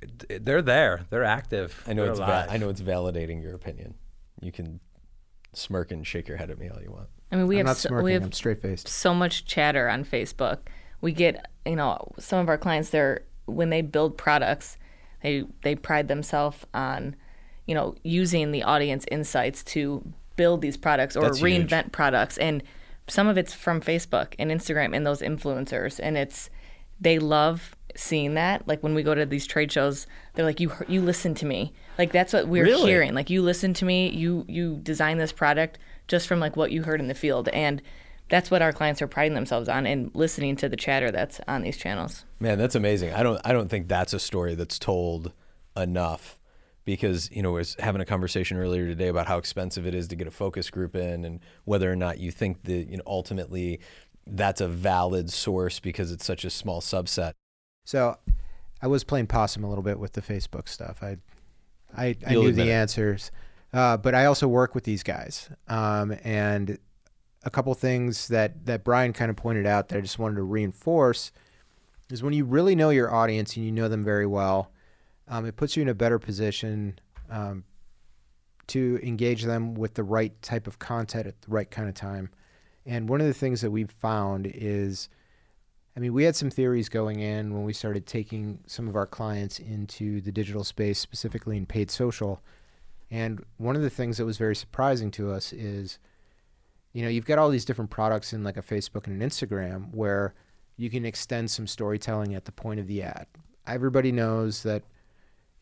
it- 0.00 0.24
it- 0.28 0.44
they're 0.44 0.62
there, 0.62 1.04
they're 1.10 1.24
active. 1.24 1.82
I 1.86 1.92
know 1.92 2.02
they're 2.02 2.10
it's 2.12 2.20
va- 2.20 2.46
I 2.48 2.56
know 2.56 2.68
it's 2.68 2.80
validating 2.80 3.42
your 3.42 3.54
opinion. 3.54 3.94
You 4.40 4.52
can 4.52 4.80
smirk 5.52 5.90
and 5.90 6.06
shake 6.06 6.28
your 6.28 6.36
head 6.36 6.50
at 6.50 6.58
me 6.58 6.68
all 6.68 6.80
you 6.82 6.90
want. 6.90 7.08
I 7.32 7.36
mean, 7.36 7.46
we 7.46 7.56
I'm 7.58 7.66
have 7.66 7.66
not 7.66 7.76
so, 7.76 8.02
we 8.02 8.12
have 8.12 8.22
I'm 8.22 8.32
straight 8.32 8.62
faced. 8.62 8.88
so 8.88 9.12
much 9.14 9.44
chatter 9.46 9.88
on 9.88 10.04
Facebook. 10.04 10.58
We 11.00 11.12
get, 11.12 11.50
you 11.64 11.76
know, 11.76 12.12
some 12.18 12.38
of 12.38 12.48
our 12.48 12.58
clients 12.58 12.90
they're 12.90 13.22
when 13.46 13.70
they 13.70 13.82
build 13.82 14.16
products, 14.16 14.76
they 15.22 15.44
they 15.62 15.74
pride 15.74 16.08
themselves 16.08 16.64
on, 16.74 17.16
you 17.66 17.74
know, 17.74 17.94
using 18.02 18.52
the 18.52 18.62
audience 18.62 19.04
insights 19.10 19.62
to 19.64 20.02
build 20.36 20.60
these 20.62 20.76
products 20.76 21.16
or 21.16 21.22
That's 21.22 21.38
huge. 21.38 21.68
reinvent 21.70 21.92
products. 21.92 22.38
And 22.38 22.62
some 23.08 23.26
of 23.28 23.36
it's 23.38 23.52
from 23.54 23.80
Facebook 23.80 24.34
and 24.38 24.50
Instagram 24.50 24.94
and 24.94 25.06
those 25.06 25.20
influencers. 25.22 25.98
And 26.02 26.16
it's 26.16 26.50
they 27.00 27.18
love 27.18 27.74
seeing 27.94 28.34
that. 28.34 28.66
Like 28.68 28.82
when 28.82 28.94
we 28.94 29.02
go 29.02 29.14
to 29.14 29.24
these 29.26 29.46
trade 29.46 29.72
shows 29.72 30.06
they're 30.34 30.44
like 30.44 30.60
you 30.60 30.72
you 30.88 31.00
listen 31.00 31.34
to 31.36 31.46
me. 31.46 31.72
Like 31.98 32.12
that's 32.12 32.32
what 32.32 32.46
we're 32.48 32.64
Really? 32.64 32.90
hearing. 32.90 33.14
Like 33.14 33.30
you 33.30 33.42
listen 33.42 33.72
to 33.74 33.84
me. 33.84 34.10
You 34.10 34.44
you 34.48 34.78
design 34.82 35.18
this 35.18 35.32
product 35.32 35.78
just 36.08 36.26
from 36.28 36.38
like 36.40 36.56
what 36.56 36.70
you 36.72 36.82
heard 36.82 37.00
in 37.00 37.08
the 37.08 37.14
field. 37.14 37.48
And 37.48 37.80
that's 38.28 38.50
what 38.50 38.60
our 38.60 38.72
clients 38.72 39.00
are 39.00 39.06
priding 39.06 39.34
themselves 39.34 39.68
on 39.68 39.86
and 39.86 40.10
listening 40.12 40.56
to 40.56 40.68
the 40.68 40.76
chatter 40.76 41.10
that's 41.10 41.40
on 41.48 41.62
these 41.62 41.76
channels. 41.76 42.24
Man, 42.40 42.58
that's 42.58 42.74
amazing. 42.74 43.14
I 43.14 43.22
don't 43.22 43.40
I 43.44 43.52
don't 43.52 43.68
think 43.68 43.88
that's 43.88 44.12
a 44.12 44.18
story 44.18 44.54
that's 44.54 44.78
told 44.78 45.32
enough 45.76 46.38
because, 46.86 47.28
you 47.32 47.42
know, 47.42 47.50
I 47.50 47.58
was 47.58 47.76
having 47.78 48.00
a 48.00 48.06
conversation 48.06 48.56
earlier 48.56 48.86
today 48.86 49.08
about 49.08 49.26
how 49.26 49.36
expensive 49.36 49.86
it 49.86 49.94
is 49.94 50.08
to 50.08 50.16
get 50.16 50.26
a 50.26 50.30
focus 50.30 50.70
group 50.70 50.96
in 50.96 51.26
and 51.26 51.40
whether 51.64 51.92
or 51.92 51.96
not 51.96 52.18
you 52.18 52.30
think 52.30 52.62
that, 52.62 52.88
you 52.88 52.96
know, 52.96 53.02
ultimately 53.06 53.80
that's 54.26 54.60
a 54.60 54.68
valid 54.68 55.30
source 55.30 55.80
because 55.80 56.12
it's 56.12 56.24
such 56.24 56.44
a 56.44 56.50
small 56.50 56.80
subset. 56.80 57.32
So 57.84 58.16
I 58.80 58.86
was 58.86 59.04
playing 59.04 59.26
possum 59.26 59.64
a 59.64 59.68
little 59.68 59.82
bit 59.82 59.98
with 59.98 60.12
the 60.12 60.22
Facebook 60.22 60.68
stuff. 60.68 61.02
I 61.02 61.18
I, 61.96 62.16
I 62.26 62.34
knew 62.34 62.52
the 62.52 62.72
answers, 62.72 63.30
uh, 63.72 63.96
but 63.96 64.14
I 64.14 64.26
also 64.26 64.48
work 64.48 64.74
with 64.74 64.84
these 64.84 65.02
guys. 65.02 65.48
Um, 65.68 66.16
and 66.24 66.78
a 67.44 67.50
couple 67.50 67.72
things 67.74 68.28
that 68.28 68.66
that 68.66 68.84
Brian 68.84 69.12
kind 69.12 69.30
of 69.30 69.36
pointed 69.36 69.66
out 69.66 69.88
that 69.88 69.98
I 69.98 70.00
just 70.00 70.18
wanted 70.18 70.36
to 70.36 70.42
reinforce 70.42 71.32
is 72.10 72.22
when 72.22 72.32
you 72.32 72.44
really 72.44 72.76
know 72.76 72.90
your 72.90 73.12
audience 73.12 73.56
and 73.56 73.64
you 73.64 73.72
know 73.72 73.88
them 73.88 74.04
very 74.04 74.26
well, 74.26 74.70
um, 75.28 75.44
it 75.46 75.56
puts 75.56 75.76
you 75.76 75.82
in 75.82 75.88
a 75.88 75.94
better 75.94 76.18
position 76.18 76.98
um, 77.30 77.64
to 78.68 79.00
engage 79.02 79.44
them 79.44 79.74
with 79.74 79.94
the 79.94 80.04
right 80.04 80.40
type 80.42 80.66
of 80.66 80.78
content 80.78 81.26
at 81.26 81.40
the 81.42 81.50
right 81.50 81.70
kind 81.70 81.88
of 81.88 81.94
time. 81.94 82.30
And 82.84 83.08
one 83.08 83.20
of 83.20 83.26
the 83.26 83.34
things 83.34 83.60
that 83.60 83.70
we've 83.70 83.90
found 83.90 84.46
is 84.46 85.08
I 85.96 86.00
mean, 86.00 86.12
we 86.12 86.24
had 86.24 86.36
some 86.36 86.50
theories 86.50 86.90
going 86.90 87.20
in 87.20 87.54
when 87.54 87.64
we 87.64 87.72
started 87.72 88.06
taking 88.06 88.58
some 88.66 88.86
of 88.86 88.96
our 88.96 89.06
clients 89.06 89.58
into 89.58 90.20
the 90.20 90.30
digital 90.30 90.62
space, 90.62 90.98
specifically 90.98 91.56
in 91.56 91.64
paid 91.64 91.90
social. 91.90 92.42
And 93.10 93.42
one 93.56 93.76
of 93.76 93.82
the 93.82 93.88
things 93.88 94.18
that 94.18 94.26
was 94.26 94.36
very 94.36 94.54
surprising 94.54 95.10
to 95.12 95.30
us 95.30 95.54
is, 95.54 95.98
you 96.92 97.02
know, 97.02 97.08
you've 97.08 97.24
got 97.24 97.38
all 97.38 97.48
these 97.48 97.64
different 97.64 97.90
products 97.90 98.34
in 98.34 98.44
like 98.44 98.58
a 98.58 98.62
Facebook 98.62 99.06
and 99.06 99.22
an 99.22 99.26
Instagram 99.26 99.94
where 99.94 100.34
you 100.76 100.90
can 100.90 101.06
extend 101.06 101.50
some 101.50 101.66
storytelling 101.66 102.34
at 102.34 102.44
the 102.44 102.52
point 102.52 102.78
of 102.78 102.86
the 102.86 103.02
ad. 103.02 103.26
Everybody 103.66 104.12
knows 104.12 104.62
that, 104.64 104.82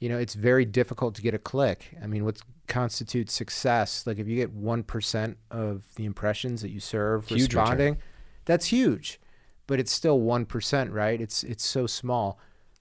you 0.04 0.08
know, 0.10 0.18
it's 0.18 0.34
very 0.34 0.64
difficult 0.64 1.14
to 1.16 1.22
get 1.22 1.34
a 1.34 1.38
click. 1.38 1.96
I 2.02 2.06
mean, 2.06 2.24
what 2.24 2.40
constitutes 2.68 3.32
success? 3.32 4.06
Like 4.06 4.18
if 4.18 4.28
you 4.28 4.36
get 4.36 4.54
1% 4.54 5.36
of 5.50 5.82
the 5.96 6.04
impressions 6.04 6.62
that 6.62 6.70
you 6.70 6.80
serve 6.80 7.26
Huge 7.26 7.42
return. 7.42 7.62
responding, 7.62 7.96
that's 8.44 8.66
huge 8.66 9.20
but 9.66 9.80
it's 9.80 9.92
still 9.92 10.20
1%, 10.20 10.92
right? 10.92 11.20
It's 11.20 11.42
it's 11.44 11.64
so 11.64 11.86
small. 11.86 12.38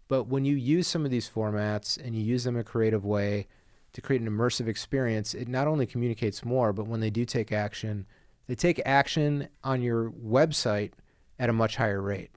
But 0.07 0.25
when 0.25 0.45
you 0.45 0.55
use 0.55 0.88
some 0.88 1.05
of 1.05 1.12
these 1.12 1.29
formats 1.29 2.03
and 2.03 2.15
you 2.15 2.21
use 2.21 2.43
them 2.43 2.55
in 2.55 2.62
a 2.62 2.63
creative 2.63 3.05
way 3.05 3.47
to 3.93 4.01
create 4.01 4.21
an 4.21 4.29
immersive 4.29 4.67
experience, 4.67 5.33
it 5.33 5.47
not 5.47 5.67
only 5.67 5.86
communicates 5.86 6.43
more, 6.43 6.73
but 6.73 6.88
when 6.88 6.99
they 6.99 7.09
do 7.09 7.25
take 7.25 7.51
action, 7.51 8.05
they 8.47 8.55
take 8.55 8.81
action 8.86 9.47
on 9.63 9.81
your 9.81 10.12
website 10.12 10.91
at 11.39 11.49
a 11.49 11.53
much 11.53 11.77
higher 11.77 12.01
rate. 12.01 12.31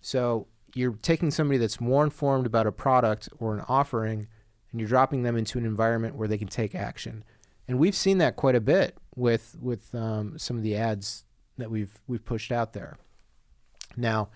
So 0.00 0.46
you're 0.74 0.94
taking 1.02 1.30
somebody 1.30 1.58
that's 1.58 1.80
more 1.80 2.04
informed 2.04 2.46
about 2.46 2.66
a 2.66 2.72
product 2.72 3.28
or 3.38 3.54
an 3.54 3.64
offering 3.68 4.28
and 4.70 4.80
you're 4.80 4.88
dropping 4.88 5.22
them 5.22 5.36
into 5.36 5.58
an 5.58 5.64
environment 5.64 6.14
where 6.16 6.26
they 6.28 6.38
can 6.38 6.48
take 6.48 6.74
action. 6.74 7.24
And 7.68 7.78
we've 7.78 7.94
seen 7.94 8.18
that 8.18 8.36
quite 8.36 8.54
a 8.54 8.60
bit 8.60 8.96
with 9.14 9.56
with 9.60 9.94
um, 9.94 10.38
some 10.38 10.56
of 10.56 10.62
the 10.62 10.76
ads 10.76 11.24
that 11.58 11.70
we've 11.70 12.00
we've 12.06 12.24
pushed 12.24 12.50
out 12.50 12.72
there. 12.72 12.96
Now, 13.96 14.30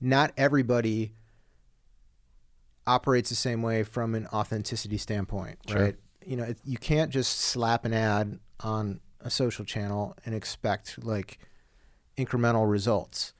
not 0.00 0.32
everybody 0.36 1.12
operates 2.86 3.28
the 3.28 3.36
same 3.36 3.62
way 3.62 3.82
from 3.82 4.14
an 4.14 4.26
authenticity 4.28 4.96
standpoint, 4.96 5.58
Sure. 5.68 5.80
right? 5.82 5.96
You 6.24 6.36
know, 6.36 6.44
it, 6.44 6.58
you 6.64 6.78
can't 6.78 7.10
just 7.10 7.38
slap 7.40 7.84
an 7.84 7.92
ad 7.92 8.38
on 8.60 9.00
a 9.20 9.30
social 9.30 9.64
channel 9.64 10.16
and 10.24 10.34
expect 10.34 11.02
like 11.04 11.38
incremental 12.16 12.68
results. 12.70 13.32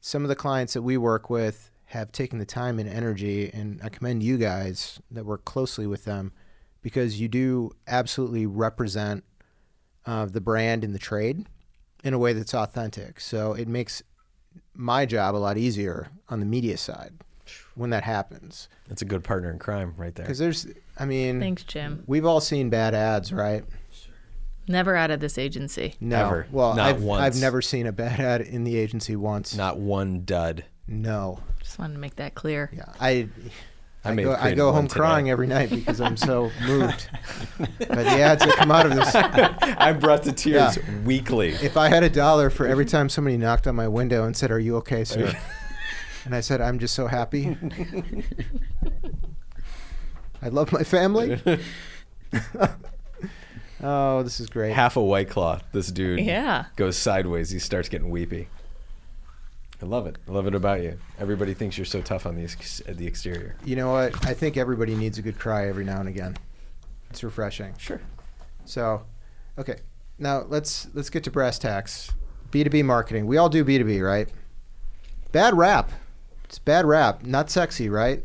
Some 0.00 0.22
of 0.22 0.28
the 0.28 0.36
clients 0.36 0.72
that 0.74 0.82
we 0.82 0.96
work 0.96 1.28
with 1.30 1.70
have 1.86 2.12
taken 2.12 2.38
the 2.38 2.46
time 2.46 2.78
and 2.78 2.88
energy, 2.88 3.50
and 3.52 3.80
I 3.82 3.88
commend 3.88 4.22
you 4.22 4.38
guys 4.38 5.00
that 5.10 5.26
work 5.26 5.44
closely 5.44 5.86
with 5.86 6.04
them 6.04 6.32
because 6.82 7.20
you 7.20 7.28
do 7.28 7.72
absolutely 7.86 8.46
represent 8.46 9.24
uh, 10.06 10.26
the 10.26 10.40
brand 10.40 10.84
and 10.84 10.94
the 10.94 10.98
trade 10.98 11.46
in 12.02 12.14
a 12.14 12.18
way 12.18 12.32
that's 12.32 12.54
authentic. 12.54 13.20
So 13.20 13.52
it 13.52 13.68
makes 13.68 14.02
my 14.74 15.04
job 15.04 15.34
a 15.34 15.38
lot 15.38 15.58
easier 15.58 16.08
on 16.28 16.40
the 16.40 16.46
media 16.46 16.76
side 16.76 17.12
when 17.74 17.90
that 17.90 18.04
happens. 18.04 18.68
That's 18.88 19.02
a 19.02 19.06
good 19.06 19.24
partner 19.24 19.50
in 19.50 19.58
crime 19.58 19.94
right 19.96 20.14
there. 20.14 20.24
Because 20.24 20.38
there's, 20.38 20.66
I 20.98 21.04
mean, 21.04 21.40
Thanks, 21.40 21.64
Jim. 21.64 22.04
we've 22.06 22.24
all 22.24 22.40
seen 22.40 22.70
bad 22.70 22.94
ads, 22.94 23.32
right? 23.32 23.64
Never 24.70 24.94
out 24.94 25.10
of 25.10 25.18
this 25.18 25.36
agency. 25.36 25.94
No. 26.00 26.22
Never. 26.24 26.46
Well, 26.52 26.74
Not 26.74 26.86
I've, 26.86 27.02
once. 27.02 27.22
I've 27.36 27.40
never 27.40 27.60
seen 27.60 27.86
a 27.88 27.92
bad 27.92 28.20
ad 28.20 28.40
in 28.42 28.62
the 28.62 28.76
agency 28.76 29.16
once. 29.16 29.56
Not 29.56 29.78
one 29.78 30.24
dud. 30.24 30.64
No. 30.86 31.40
Just 31.60 31.78
wanted 31.78 31.94
to 31.94 31.98
make 31.98 32.14
that 32.16 32.34
clear. 32.36 32.70
Yeah. 32.72 32.84
I. 33.00 33.28
I 34.04 34.12
I, 34.12 34.14
go, 34.14 34.32
I 34.34 34.54
go 34.54 34.66
one 34.66 34.74
home 34.76 34.88
today. 34.88 34.98
crying 35.00 35.28
every 35.30 35.46
night 35.48 35.68
because 35.68 36.00
I'm 36.00 36.16
so 36.16 36.50
moved 36.66 37.10
by 37.58 38.02
the 38.02 38.08
ads 38.10 38.42
that 38.46 38.54
come 38.56 38.70
out 38.70 38.86
of 38.86 38.94
this. 38.94 39.12
I 39.78 39.92
brought 39.92 40.22
the 40.22 40.32
tears 40.32 40.76
Yeah. 40.78 40.98
weekly. 41.04 41.48
If 41.50 41.76
I 41.76 41.88
had 41.88 42.02
a 42.02 42.08
dollar 42.08 42.48
for 42.48 42.66
every 42.66 42.86
time 42.86 43.08
somebody 43.10 43.36
knocked 43.36 43.66
on 43.66 43.74
my 43.74 43.88
window 43.88 44.24
and 44.24 44.34
said, 44.34 44.50
"Are 44.52 44.58
you 44.60 44.76
okay, 44.76 45.04
sir?" 45.04 45.34
and 46.24 46.34
I 46.34 46.40
said, 46.40 46.62
"I'm 46.62 46.78
just 46.78 46.94
so 46.94 47.08
happy. 47.08 47.58
I 50.40 50.48
love 50.48 50.72
my 50.72 50.82
family." 50.84 51.38
Oh, 53.82 54.22
this 54.22 54.40
is 54.40 54.48
great. 54.48 54.72
Half 54.72 54.96
a 54.96 55.02
white 55.02 55.28
claw. 55.30 55.60
This 55.72 55.90
dude 55.90 56.20
Yeah. 56.20 56.66
goes 56.76 56.96
sideways. 56.96 57.50
He 57.50 57.58
starts 57.58 57.88
getting 57.88 58.10
weepy. 58.10 58.48
I 59.82 59.86
love 59.86 60.06
it. 60.06 60.18
I 60.28 60.32
love 60.32 60.46
it 60.46 60.54
about 60.54 60.82
you. 60.82 60.98
Everybody 61.18 61.54
thinks 61.54 61.78
you're 61.78 61.86
so 61.86 62.02
tough 62.02 62.26
on 62.26 62.36
the 62.36 62.42
ex- 62.42 62.82
the 62.86 63.06
exterior. 63.06 63.56
You 63.64 63.76
know 63.76 63.90
what? 63.92 64.26
I 64.26 64.34
think 64.34 64.56
everybody 64.58 64.94
needs 64.94 65.16
a 65.16 65.22
good 65.22 65.38
cry 65.38 65.68
every 65.68 65.84
now 65.84 66.00
and 66.00 66.08
again. 66.08 66.36
It's 67.08 67.24
refreshing. 67.24 67.72
Sure. 67.78 68.00
So, 68.66 69.02
okay. 69.58 69.76
Now 70.18 70.44
let's 70.48 70.88
let's 70.92 71.08
get 71.08 71.24
to 71.24 71.30
brass 71.30 71.58
tacks. 71.58 72.12
B2B 72.50 72.84
marketing. 72.84 73.26
We 73.26 73.38
all 73.38 73.48
do 73.48 73.64
B2B, 73.64 74.04
right? 74.06 74.28
Bad 75.32 75.56
rap. 75.56 75.90
It's 76.44 76.58
bad 76.58 76.84
rap. 76.84 77.22
Not 77.24 77.48
sexy, 77.48 77.88
right? 77.88 78.22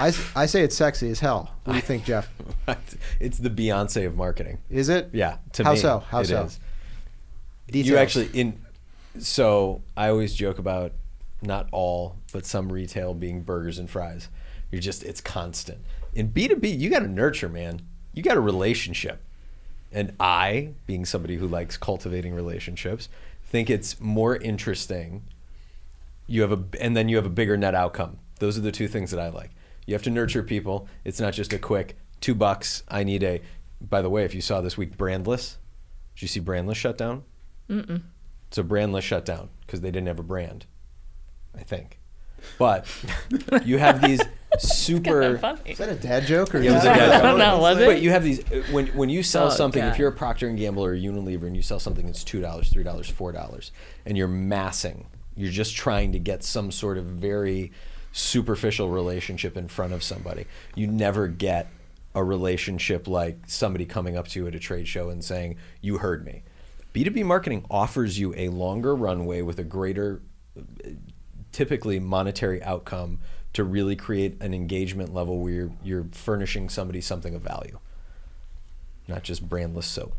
I, 0.00 0.12
I 0.34 0.46
say 0.46 0.62
it's 0.62 0.76
sexy 0.76 1.10
as 1.10 1.20
hell. 1.20 1.50
What 1.64 1.74
do 1.74 1.76
you 1.76 1.82
think, 1.82 2.04
Jeff? 2.04 2.32
it's 3.20 3.38
the 3.38 3.50
Beyonce 3.50 4.06
of 4.06 4.16
marketing. 4.16 4.58
Is 4.70 4.88
it? 4.88 5.10
Yeah. 5.12 5.36
To 5.54 5.64
How 5.64 5.72
me, 5.72 5.78
so? 5.78 5.98
How 6.00 6.20
it 6.20 6.26
so? 6.26 6.44
is. 6.44 6.60
Details. 7.66 7.86
You 7.86 7.96
actually 7.98 8.30
in. 8.32 8.60
So 9.18 9.82
I 9.96 10.08
always 10.08 10.34
joke 10.34 10.58
about 10.58 10.92
not 11.42 11.68
all, 11.70 12.16
but 12.32 12.46
some 12.46 12.72
retail 12.72 13.12
being 13.12 13.42
burgers 13.42 13.78
and 13.78 13.90
fries. 13.90 14.28
You're 14.70 14.80
just 14.80 15.02
it's 15.02 15.20
constant. 15.20 15.80
In 16.14 16.28
B 16.28 16.48
two 16.48 16.56
B, 16.56 16.68
you 16.70 16.88
got 16.88 17.00
to 17.00 17.08
nurture, 17.08 17.48
man. 17.48 17.82
You 18.14 18.22
got 18.22 18.36
a 18.36 18.40
relationship, 18.40 19.22
and 19.92 20.14
I, 20.18 20.70
being 20.86 21.04
somebody 21.04 21.36
who 21.36 21.46
likes 21.46 21.76
cultivating 21.76 22.34
relationships, 22.34 23.08
think 23.44 23.68
it's 23.68 24.00
more 24.00 24.36
interesting. 24.36 25.24
You 26.26 26.42
have 26.42 26.52
a, 26.52 26.64
and 26.80 26.96
then 26.96 27.08
you 27.08 27.16
have 27.16 27.26
a 27.26 27.30
bigger 27.30 27.56
net 27.56 27.74
outcome. 27.74 28.18
Those 28.38 28.56
are 28.56 28.62
the 28.62 28.72
two 28.72 28.88
things 28.88 29.10
that 29.10 29.20
I 29.20 29.28
like. 29.28 29.50
You 29.90 29.94
have 29.94 30.04
to 30.04 30.10
nurture 30.10 30.44
people. 30.44 30.86
It's 31.04 31.18
not 31.18 31.32
just 31.34 31.52
a 31.52 31.58
quick 31.58 31.96
two 32.20 32.36
bucks. 32.36 32.84
I 32.86 33.02
need 33.02 33.24
a. 33.24 33.42
By 33.80 34.02
the 34.02 34.08
way, 34.08 34.24
if 34.24 34.36
you 34.36 34.40
saw 34.40 34.60
this 34.60 34.76
week, 34.78 34.96
Brandless, 34.96 35.56
did 36.14 36.22
you 36.22 36.28
see 36.28 36.40
Brandless 36.40 36.76
shut 36.76 36.96
down? 36.96 37.24
So 38.52 38.62
Brandless 38.62 39.02
shut 39.02 39.24
down 39.24 39.48
because 39.66 39.80
they 39.80 39.90
didn't 39.90 40.06
have 40.06 40.20
a 40.20 40.22
brand, 40.22 40.66
I 41.58 41.64
think. 41.64 41.98
But 42.56 42.86
you 43.64 43.78
have 43.78 44.00
these 44.00 44.20
super. 44.60 45.22
Is 45.66 45.78
that 45.78 45.88
a 45.88 45.96
dad 45.96 46.24
joke 46.24 46.54
or 46.54 46.60
Yeah, 46.60 46.70
it 46.70 46.74
was 46.74 46.82
a 46.84 46.86
dad 46.86 47.12
joke. 47.22 47.38
don't 47.38 47.60
was 47.60 47.78
it? 47.80 47.86
But 47.86 48.00
you 48.00 48.10
have 48.10 48.22
these 48.22 48.40
uh, 48.52 48.62
when 48.70 48.86
when 48.88 49.08
you 49.08 49.24
sell 49.24 49.48
Oh, 49.48 49.50
something. 49.50 49.82
If 49.82 49.98
you're 49.98 50.10
a 50.10 50.12
Procter 50.12 50.46
and 50.46 50.56
Gamble 50.56 50.84
or 50.84 50.94
a 50.94 50.98
Unilever, 50.98 51.48
and 51.48 51.56
you 51.56 51.62
sell 51.62 51.80
something 51.80 52.06
that's 52.06 52.22
two 52.22 52.40
dollars, 52.40 52.68
three 52.68 52.84
dollars, 52.84 53.08
four 53.08 53.32
dollars, 53.32 53.72
and 54.06 54.16
you're 54.16 54.28
massing, 54.28 55.08
you're 55.34 55.50
just 55.50 55.74
trying 55.74 56.12
to 56.12 56.20
get 56.20 56.44
some 56.44 56.70
sort 56.70 56.96
of 56.96 57.06
very 57.06 57.72
superficial 58.12 58.88
relationship 58.88 59.56
in 59.56 59.68
front 59.68 59.92
of 59.92 60.02
somebody. 60.02 60.46
You 60.74 60.86
never 60.86 61.28
get 61.28 61.68
a 62.14 62.24
relationship 62.24 63.06
like 63.06 63.38
somebody 63.46 63.84
coming 63.84 64.16
up 64.16 64.28
to 64.28 64.40
you 64.40 64.46
at 64.46 64.54
a 64.54 64.58
trade 64.58 64.88
show 64.88 65.10
and 65.10 65.24
saying, 65.24 65.56
"You 65.80 65.98
heard 65.98 66.24
me." 66.24 66.42
B2B 66.92 67.24
marketing 67.24 67.64
offers 67.70 68.18
you 68.18 68.34
a 68.36 68.48
longer 68.48 68.96
runway 68.96 69.42
with 69.42 69.58
a 69.58 69.64
greater 69.64 70.20
typically 71.52 72.00
monetary 72.00 72.62
outcome 72.62 73.18
to 73.52 73.64
really 73.64 73.96
create 73.96 74.40
an 74.40 74.54
engagement 74.54 75.12
level 75.12 75.38
where 75.38 75.52
you're, 75.52 75.72
you're 75.82 76.06
furnishing 76.12 76.68
somebody 76.68 77.00
something 77.00 77.34
of 77.34 77.42
value, 77.42 77.78
not 79.08 79.22
just 79.22 79.48
brandless 79.48 79.84
soap. 79.84 80.14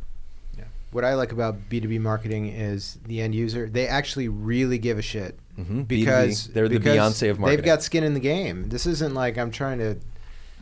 Yeah. 0.91 0.95
What 0.95 1.05
I 1.05 1.13
like 1.15 1.31
about 1.31 1.69
B2B 1.69 1.99
marketing 1.99 2.47
is 2.47 2.97
the 3.07 3.21
end 3.21 3.33
user. 3.35 3.69
They 3.69 3.87
actually 3.87 4.27
really 4.27 4.77
give 4.77 4.97
a 4.97 5.01
shit 5.01 5.37
Mhm. 5.59 5.87
because 5.87 6.47
B2B, 6.47 6.53
they're 6.53 6.69
the 6.69 6.79
Beyonce 6.79 7.29
of 7.29 7.39
marketing. 7.39 7.57
They've 7.57 7.65
got 7.65 7.83
skin 7.83 8.03
in 8.03 8.13
the 8.13 8.19
game. 8.19 8.69
This 8.69 8.85
isn't 8.85 9.13
like 9.13 9.37
I'm 9.37 9.51
trying 9.51 9.79
to 9.79 9.97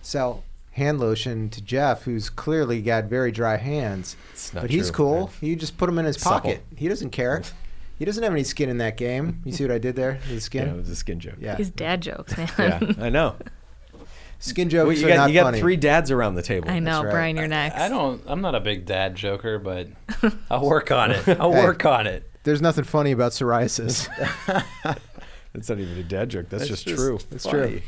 sell 0.02 0.44
hand 0.72 1.00
lotion 1.00 1.50
to 1.50 1.62
Jeff, 1.62 2.04
who's 2.04 2.30
clearly 2.30 2.82
got 2.82 3.06
very 3.06 3.32
dry 3.32 3.58
hands. 3.58 4.15
It's 4.32 4.54
not 4.54 4.62
but 4.62 4.70
he's 4.72 4.92
cool. 4.92 5.32
I've- 5.34 5.48
You 5.48 5.56
just 5.56 5.78
put 5.78 5.89
him 5.89 5.98
in 6.00 6.06
his 6.06 6.18
Supple. 6.18 6.52
pocket. 6.52 6.63
He 6.76 6.88
doesn't 6.88 7.10
care. 7.12 7.42
He 8.00 8.06
doesn't 8.06 8.24
have 8.24 8.32
any 8.32 8.46
skin 8.46 8.70
in 8.70 8.78
that 8.78 8.96
game. 8.96 9.42
You 9.44 9.52
see 9.52 9.65
what 9.65 9.72
I 9.74 9.78
did 9.78 9.98
there? 9.98 10.13
His 10.13 10.32
Yeah, 10.32 10.39
skin. 10.39 10.68
it 10.70 10.76
was 10.78 10.88
a 10.89 10.96
skin 10.96 11.20
joke. 11.20 11.34
Yeah. 11.42 11.56
These 11.56 11.72
dad 11.72 12.00
jokes, 12.00 12.38
man. 12.38 12.50
Yeah, 12.58 12.94
I 12.98 13.10
know. 13.10 13.36
Skin 14.39 14.69
jokes 14.69 14.88
Well, 14.88 14.97
you 14.97 15.06
are 15.06 15.10
got 15.10 15.15
not 15.17 15.30
you 15.32 15.41
got 15.41 15.56
three 15.56 15.75
dads 15.75 16.12
around 16.12 16.36
the 16.36 16.41
table. 16.41 16.69
I 16.69 16.80
know, 16.80 17.04
right. 17.04 17.12
Brian, 17.12 17.36
you're 17.38 17.47
next. 17.47 17.75
I 17.78 17.89
don't. 17.89 18.21
I'm 18.25 18.41
not 18.41 18.56
a 18.56 18.60
big 18.62 18.86
dad 18.86 19.15
joker, 19.15 19.60
but 19.60 19.88
I'll 20.49 20.65
work 20.65 20.91
on 20.91 21.12
it. 21.12 21.28
I'll 21.39 21.52
Hey. 21.54 21.63
work 21.63 21.86
on 21.86 22.08
it. 22.08 22.30
There's 22.43 22.62
nothing 22.62 22.86
funny 22.86 23.12
about 23.12 23.34
psoriasis. 23.34 24.08
That's 25.54 25.67
not 25.69 25.80
even 25.80 25.97
a 25.97 26.04
dad 26.04 26.30
joke. 26.30 26.47
That's, 26.49 26.67
just, 26.67 26.86
just 26.88 26.97
true. 26.97 27.19
It's 27.32 27.45
funny. 27.45 27.69
true. 27.69 27.82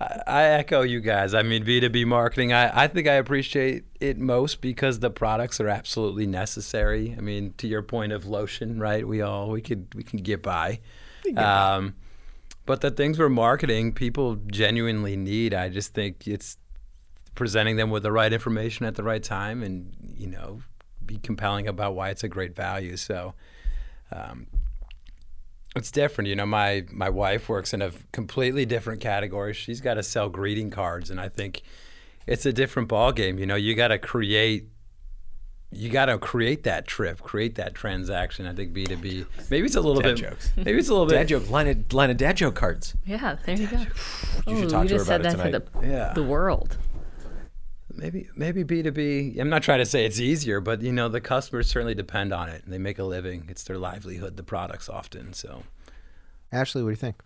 I, 0.00 0.20
I 0.26 0.42
echo 0.44 0.82
you 0.82 1.00
guys. 1.00 1.34
I 1.34 1.42
mean, 1.42 1.64
B2B 1.64 2.06
marketing, 2.06 2.52
I, 2.52 2.84
I 2.84 2.86
think 2.88 3.06
I 3.06 3.14
appreciate 3.14 3.84
it 4.00 4.18
most 4.18 4.60
because 4.60 5.00
the 5.00 5.10
products 5.10 5.60
are 5.60 5.68
absolutely 5.68 6.26
necessary. 6.26 7.14
I 7.16 7.20
mean, 7.20 7.54
to 7.58 7.66
your 7.66 7.82
point 7.82 8.12
of 8.12 8.24
lotion, 8.26 8.78
right? 8.78 9.06
We 9.06 9.20
all, 9.20 9.50
we 9.50 9.60
could, 9.60 9.88
we 9.94 10.02
can 10.04 10.20
get 10.20 10.42
by. 10.42 10.80
Um, 11.36 11.94
but 12.66 12.80
the 12.80 12.90
things 12.90 13.18
we're 13.18 13.28
marketing, 13.28 13.92
people 13.92 14.36
genuinely 14.48 15.16
need. 15.16 15.54
I 15.54 15.68
just 15.68 15.94
think 15.94 16.26
it's 16.26 16.58
presenting 17.34 17.76
them 17.76 17.90
with 17.90 18.02
the 18.02 18.12
right 18.12 18.32
information 18.32 18.86
at 18.86 18.96
the 18.96 19.02
right 19.02 19.22
time 19.22 19.62
and, 19.62 19.94
you 20.16 20.26
know, 20.26 20.60
be 21.04 21.18
compelling 21.18 21.68
about 21.68 21.94
why 21.94 22.10
it's 22.10 22.24
a 22.24 22.28
great 22.28 22.54
value. 22.54 22.96
So, 22.96 23.34
um, 24.12 24.46
it's 25.76 25.90
different. 25.90 26.28
You 26.28 26.36
know, 26.36 26.46
my 26.46 26.84
my 26.90 27.10
wife 27.10 27.48
works 27.48 27.74
in 27.74 27.82
a 27.82 27.92
completely 28.10 28.64
different 28.64 29.00
category. 29.00 29.52
She's 29.52 29.80
got 29.80 29.94
to 29.94 30.02
sell 30.02 30.28
greeting 30.28 30.70
cards, 30.70 31.10
and 31.10 31.20
I 31.20 31.28
think 31.28 31.62
it's 32.26 32.46
a 32.46 32.52
different 32.52 32.88
ball 32.88 33.12
game. 33.12 33.38
You 33.38 33.46
know, 33.46 33.56
you 33.56 33.74
got 33.74 33.88
to 33.88 33.98
create. 33.98 34.68
You 35.72 35.90
got 35.90 36.06
to 36.06 36.16
create 36.18 36.62
that 36.62 36.86
trip, 36.86 37.20
create 37.20 37.56
that 37.56 37.74
transaction. 37.74 38.46
I 38.46 38.54
think 38.54 38.72
B 38.72 38.84
two 38.84 38.96
B. 38.96 39.26
Maybe 39.50 39.66
it's 39.66 39.74
a 39.76 39.80
little 39.80 40.00
Dad 40.00 40.14
bit. 40.14 40.16
jokes. 40.30 40.52
Maybe 40.56 40.78
it's 40.78 40.88
a 40.88 40.92
little 40.92 41.06
bit. 41.06 41.14
Dad 41.14 41.22
bit. 41.22 41.28
joke 41.28 41.50
line 41.50 41.66
of 41.68 41.92
line 41.92 42.10
of 42.10 42.16
dad 42.16 42.36
joke 42.36 42.54
cards. 42.54 42.94
yeah, 43.04 43.36
there 43.44 43.56
you 43.56 43.66
go. 43.66 43.78
You 44.46 44.56
should 44.56 44.64
Ooh, 44.66 44.68
talk 44.70 44.82
you 44.84 44.88
to 44.90 44.94
her 44.94 44.98
just 44.98 45.06
about 45.06 45.06
said 45.06 45.20
it 45.20 45.22
that 45.24 45.36
for 45.36 45.42
tonight. 45.50 45.80
the, 45.82 45.86
Yeah. 45.88 46.12
the 46.14 46.22
world. 46.22 46.78
Maybe 47.92 48.28
maybe 48.36 48.62
B 48.62 48.82
two 48.82 48.92
B. 48.92 49.36
I'm 49.38 49.48
not 49.48 49.62
trying 49.62 49.78
to 49.78 49.86
say 49.86 50.04
it's 50.04 50.20
easier, 50.20 50.60
but 50.60 50.82
you 50.82 50.92
know 50.92 51.08
the 51.08 51.20
customers 51.20 51.68
certainly 51.68 51.94
depend 51.94 52.32
on 52.32 52.48
it, 52.48 52.62
and 52.64 52.72
they 52.72 52.78
make 52.78 52.98
a 52.98 53.04
living. 53.04 53.46
It's 53.48 53.64
their 53.64 53.78
livelihood. 53.78 54.36
The 54.36 54.42
products 54.42 54.88
often. 54.88 55.32
So 55.32 55.62
Ashley, 56.52 56.82
what 56.82 56.88
do 56.88 56.92
you 56.92 56.96
think? 56.96 57.16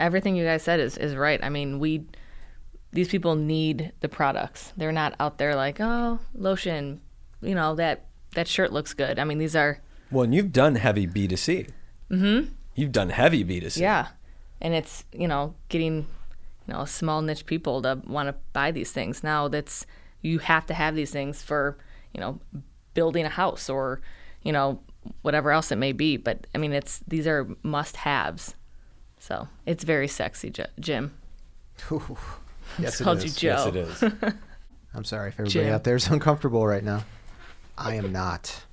Everything 0.00 0.34
you 0.36 0.44
guys 0.44 0.62
said 0.62 0.80
is, 0.80 0.96
is 0.98 1.14
right. 1.14 1.42
I 1.42 1.48
mean, 1.50 1.78
we 1.78 2.06
these 2.92 3.08
people 3.08 3.34
need 3.36 3.92
the 4.00 4.08
products. 4.08 4.72
They're 4.76 4.92
not 4.92 5.14
out 5.20 5.38
there 5.38 5.54
like, 5.54 5.78
oh, 5.80 6.18
lotion, 6.34 7.00
you 7.42 7.54
know, 7.54 7.74
that 7.76 8.06
that 8.34 8.48
shirt 8.48 8.72
looks 8.72 8.92
good. 8.94 9.18
I 9.18 9.24
mean, 9.24 9.38
these 9.38 9.56
are 9.56 9.80
Well, 10.10 10.24
and 10.24 10.34
you've 10.34 10.52
done 10.52 10.74
heavy 10.76 11.06
B 11.06 11.26
2 11.28 11.36
C. 11.36 11.66
Mm-hmm. 12.10 12.50
You've 12.74 12.92
done 12.92 13.10
heavy 13.10 13.42
B 13.42 13.60
2 13.60 13.70
C. 13.70 13.80
yeah. 13.80 14.08
and 14.60 14.74
it's 14.74 15.04
you 15.12 15.28
know 15.28 15.54
getting 15.68 16.06
you 16.66 16.74
know 16.74 16.84
small 16.84 17.22
niche 17.22 17.46
people 17.46 17.82
to 17.82 18.00
want 18.06 18.28
to 18.28 18.34
buy 18.52 18.70
these 18.70 18.90
things 18.92 19.22
now 19.22 19.48
that's 19.48 19.86
you 20.22 20.38
have 20.40 20.66
to 20.66 20.74
have 20.74 20.94
these 20.96 21.10
things 21.10 21.42
for 21.42 21.76
you 22.14 22.20
know 22.20 22.38
building 22.94 23.24
a 23.26 23.28
house 23.28 23.68
or 23.68 24.00
you 24.42 24.52
know 24.52 24.80
whatever 25.22 25.50
else 25.52 25.70
it 25.70 25.76
may 25.76 25.92
be 25.92 26.16
but 26.16 26.46
i 26.54 26.58
mean 26.58 26.72
it's 26.72 27.00
these 27.06 27.26
are 27.26 27.46
must 27.62 27.96
haves 27.96 28.54
so 29.20 29.46
it's 29.66 29.84
very 29.84 30.08
sexy 30.08 30.50
J- 30.50 30.66
jim 30.80 31.12
Yes, 32.78 33.00
it 33.00 33.04
called 33.04 33.22
you. 33.22 33.28
Joe. 33.30 33.48
Yes, 33.48 33.66
it 33.66 33.76
is. 33.76 34.02
I'm 34.94 35.04
sorry 35.04 35.28
if 35.28 35.34
everybody 35.34 35.66
Jim. 35.66 35.74
out 35.74 35.84
there 35.84 35.96
is 35.96 36.08
uncomfortable 36.08 36.66
right 36.66 36.82
now. 36.82 37.04
I 37.78 37.94
am 37.94 38.12
not. 38.12 38.64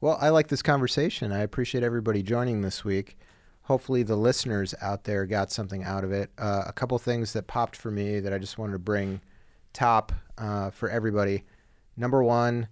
Well, 0.00 0.18
I 0.20 0.28
like 0.28 0.48
this 0.48 0.62
conversation. 0.62 1.32
I 1.32 1.40
appreciate 1.40 1.82
everybody 1.82 2.22
joining 2.22 2.60
this 2.60 2.84
week. 2.84 3.18
Hopefully, 3.62 4.02
the 4.02 4.16
listeners 4.16 4.74
out 4.80 5.04
there 5.04 5.26
got 5.26 5.50
something 5.50 5.82
out 5.84 6.04
of 6.04 6.12
it. 6.12 6.30
Uh, 6.38 6.64
a 6.66 6.72
couple 6.72 6.98
things 6.98 7.32
that 7.32 7.46
popped 7.46 7.76
for 7.76 7.90
me 7.90 8.20
that 8.20 8.32
I 8.32 8.38
just 8.38 8.58
wanted 8.58 8.72
to 8.72 8.78
bring 8.78 9.20
top 9.72 10.12
uh, 10.38 10.70
for 10.70 10.88
everybody. 10.88 11.44
Number 11.96 12.22
one, 12.22 12.68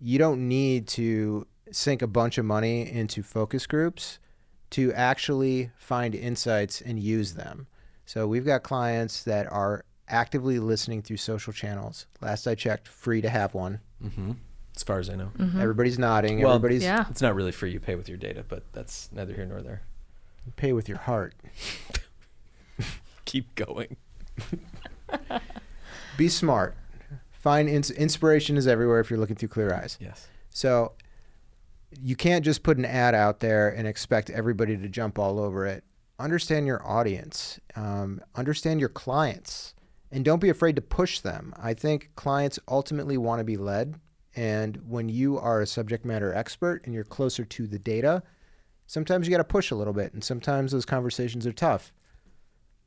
you 0.00 0.18
don't 0.18 0.48
need 0.48 0.88
to 0.88 1.46
sink 1.70 2.02
a 2.02 2.06
bunch 2.06 2.36
of 2.36 2.44
money 2.44 2.90
into 2.90 3.22
focus 3.22 3.66
groups 3.66 4.18
to 4.70 4.92
actually 4.92 5.70
find 5.78 6.14
insights 6.14 6.80
and 6.80 6.98
use 6.98 7.34
them. 7.34 7.66
So 8.06 8.26
we've 8.26 8.44
got 8.44 8.62
clients 8.64 9.22
that 9.22 9.50
are 9.50 9.84
actively 10.08 10.58
listening 10.58 11.00
through 11.00 11.16
social 11.16 11.52
channels. 11.52 12.06
Last 12.20 12.46
I 12.46 12.54
checked, 12.54 12.88
free 12.88 13.22
to 13.22 13.30
have 13.30 13.54
one. 13.54 13.80
As 14.76 14.82
far 14.82 14.98
as 14.98 15.08
I 15.08 15.14
know. 15.14 15.30
Everybody's 15.58 15.98
nodding. 15.98 16.40
Well, 16.42 16.54
Everybody's 16.54 16.82
yeah 16.82 17.04
It's 17.08 17.22
not 17.22 17.34
really 17.34 17.52
free. 17.52 17.70
You 17.72 17.80
pay 17.80 17.94
with 17.94 18.08
your 18.08 18.18
data, 18.18 18.44
but 18.46 18.64
that's 18.72 19.08
neither 19.12 19.32
here 19.32 19.46
nor 19.46 19.62
there. 19.62 19.82
pay 20.56 20.72
with 20.72 20.88
your 20.88 20.98
heart. 20.98 21.34
Keep 23.24 23.54
going. 23.54 23.96
Be 26.16 26.28
smart. 26.28 26.76
Find 27.32 27.68
ins- 27.68 27.90
inspiration 27.90 28.56
is 28.56 28.66
everywhere 28.66 29.00
if 29.00 29.10
you're 29.10 29.18
looking 29.18 29.36
through 29.36 29.48
clear 29.48 29.72
eyes. 29.74 29.96
Yes. 30.00 30.28
So 30.50 30.92
you 32.00 32.16
can't 32.16 32.44
just 32.44 32.62
put 32.62 32.78
an 32.78 32.84
ad 32.84 33.14
out 33.14 33.40
there 33.40 33.68
and 33.68 33.86
expect 33.86 34.30
everybody 34.30 34.76
to 34.76 34.88
jump 34.88 35.18
all 35.18 35.38
over 35.38 35.66
it. 35.66 35.84
Understand 36.18 36.66
your 36.66 36.84
audience, 36.86 37.58
um, 37.76 38.20
understand 38.36 38.80
your 38.80 38.88
clients, 38.88 39.74
and 40.12 40.24
don't 40.24 40.40
be 40.40 40.48
afraid 40.48 40.76
to 40.76 40.82
push 40.82 41.20
them. 41.20 41.52
I 41.60 41.74
think 41.74 42.10
clients 42.14 42.58
ultimately 42.68 43.18
want 43.18 43.40
to 43.40 43.44
be 43.44 43.56
led. 43.56 43.96
And 44.36 44.76
when 44.88 45.08
you 45.08 45.38
are 45.38 45.60
a 45.60 45.66
subject 45.66 46.04
matter 46.04 46.34
expert 46.34 46.82
and 46.84 46.94
you're 46.94 47.04
closer 47.04 47.44
to 47.44 47.66
the 47.66 47.78
data, 47.78 48.22
sometimes 48.86 49.26
you 49.26 49.30
got 49.30 49.38
to 49.38 49.44
push 49.44 49.70
a 49.70 49.76
little 49.76 49.92
bit, 49.92 50.12
and 50.12 50.22
sometimes 50.22 50.72
those 50.72 50.84
conversations 50.84 51.46
are 51.46 51.52
tough. 51.52 51.92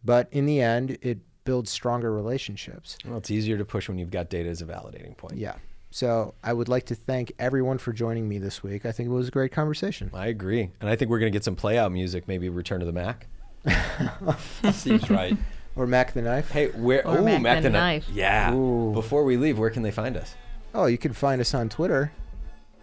But 0.04 0.28
in 0.32 0.46
the 0.46 0.62
end, 0.62 0.98
it 1.02 1.20
builds 1.44 1.72
stronger 1.72 2.14
relationships. 2.14 2.98
Well, 3.06 3.18
it's 3.18 3.32
easier 3.32 3.58
to 3.58 3.66
push 3.66 3.88
when 3.88 3.98
you've 3.98 4.12
got 4.12 4.30
data 4.30 4.50
as 4.50 4.62
a 4.62 4.66
validating 4.66 5.16
point. 5.16 5.38
Yeah. 5.38 5.56
So 5.90 6.34
I 6.44 6.52
would 6.52 6.68
like 6.68 6.86
to 6.88 6.96
thank 6.96 7.32
everyone 7.40 7.78
for 7.78 7.94
joining 7.94 8.28
me 8.28 8.38
this 8.38 8.62
week. 8.62 8.86
I 8.86 8.92
think 8.92 9.08
it 9.08 9.12
was 9.12 9.30
a 9.30 9.32
great 9.32 9.54
conversation. 9.54 10.12
I 10.14 10.28
agree. 10.28 10.70
And 10.82 10.90
I 10.90 10.96
think 10.96 11.10
we're 11.10 11.20
going 11.20 11.32
to 11.32 11.36
get 11.36 11.46
some 11.46 11.56
play 11.56 11.78
out 11.78 11.92
music, 11.92 12.28
maybe 12.28 12.50
Return 12.50 12.82
to 12.82 12.86
the 12.86 12.92
Mack. 12.92 13.28
Seems 14.74 15.10
right. 15.10 15.38
Or 15.76 15.88
Mack 15.88 16.14
the 16.14 16.22
Knife. 16.22 16.52
Hey, 16.52 16.68
where? 16.72 17.08
Or 17.08 17.20
ooh, 17.20 17.24
Mack 17.24 17.42
Mack 17.42 17.64
the 17.64 17.70
the 17.70 17.78
Knife. 17.78 18.08
Yeah. 18.12 18.54
Ooh. 18.54 18.92
Before 18.94 19.24
we 19.24 19.38
leave, 19.38 19.58
where 19.58 19.70
can 19.70 19.84
they 19.84 19.92
find 19.92 20.18
us? 20.18 20.36
Oh, 20.78 20.86
you 20.86 21.00
can 21.00 21.12
find 21.12 21.42
us 21.42 21.56
on 21.56 21.70
Twitter 21.70 22.12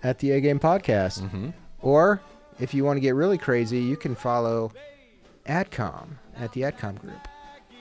at 0.02 0.18
the 0.18 0.32
A 0.32 0.40
Game 0.40 0.58
Podcast. 0.58 1.20
Mm-hmm. 1.20 1.50
Or 1.80 2.20
if 2.58 2.74
you 2.74 2.84
want 2.84 2.96
to 2.96 3.00
get 3.00 3.14
really 3.14 3.38
crazy, 3.38 3.78
you 3.78 3.96
can 3.96 4.16
follow 4.16 4.72
AdCom 5.46 6.08
at 6.36 6.52
the 6.52 6.62
AdCom 6.62 6.98
group 6.98 7.28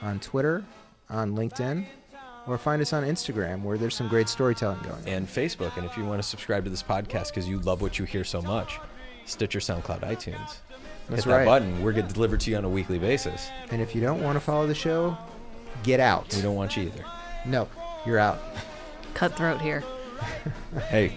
on 0.02 0.20
Twitter, 0.20 0.62
on 1.10 1.32
LinkedIn, 1.32 1.84
or 2.46 2.56
find 2.58 2.80
us 2.80 2.92
on 2.92 3.02
Instagram 3.02 3.62
where 3.62 3.76
there's 3.76 3.96
some 3.96 4.06
great 4.06 4.28
storytelling 4.28 4.78
going 4.82 4.94
on. 4.94 5.08
And 5.08 5.26
Facebook. 5.26 5.76
And 5.76 5.84
if 5.84 5.96
you 5.96 6.04
want 6.04 6.22
to 6.22 6.28
subscribe 6.28 6.62
to 6.62 6.70
this 6.70 6.82
podcast 6.82 7.30
because 7.30 7.48
you 7.48 7.58
love 7.58 7.82
what 7.82 7.98
you 7.98 8.04
hear 8.04 8.22
so 8.22 8.40
much, 8.40 8.78
Stitcher, 9.24 9.58
SoundCloud, 9.58 10.02
iTunes. 10.02 10.58
That's 11.08 11.24
Hit 11.24 11.26
right. 11.26 11.38
that 11.40 11.44
button. 11.44 11.82
We're 11.82 11.92
getting 11.92 12.12
delivered 12.12 12.38
to 12.42 12.52
you 12.52 12.56
on 12.56 12.64
a 12.64 12.68
weekly 12.68 13.00
basis. 13.00 13.48
And 13.72 13.82
if 13.82 13.96
you 13.96 14.00
don't 14.00 14.22
want 14.22 14.36
to 14.36 14.40
follow 14.40 14.68
the 14.68 14.76
show, 14.76 15.18
get 15.82 15.98
out. 15.98 16.32
We 16.36 16.40
don't 16.40 16.54
want 16.54 16.76
you 16.76 16.84
either. 16.84 17.04
No, 17.44 17.68
you're 18.06 18.20
out. 18.20 18.38
cutthroat 19.14 19.60
here 19.60 19.82
Hey, 20.88 21.16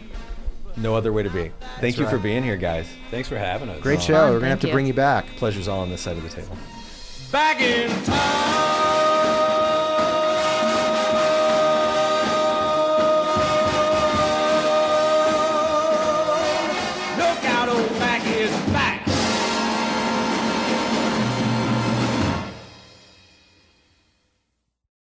no 0.75 0.95
other 0.95 1.11
way 1.11 1.23
to 1.23 1.29
be. 1.29 1.51
Thank 1.79 1.97
you 1.97 2.07
for 2.07 2.17
being 2.17 2.43
here, 2.43 2.57
guys. 2.57 2.87
Thanks 3.11 3.27
for 3.27 3.37
having 3.37 3.69
us. 3.69 3.81
Great 3.81 4.01
show. 4.01 4.13
Fun, 4.13 4.23
We're 4.25 4.39
going 4.39 4.41
to 4.43 4.47
have 4.49 4.59
to 4.61 4.67
you. 4.67 4.73
bring 4.73 4.85
you 4.87 4.93
back. 4.93 5.25
Pleasure's 5.37 5.67
all 5.67 5.79
on 5.81 5.89
this 5.89 6.01
side 6.01 6.17
of 6.17 6.23
the 6.23 6.29
table. 6.29 6.55
back 7.31 7.59
in 7.61 7.89
town. 8.03 8.76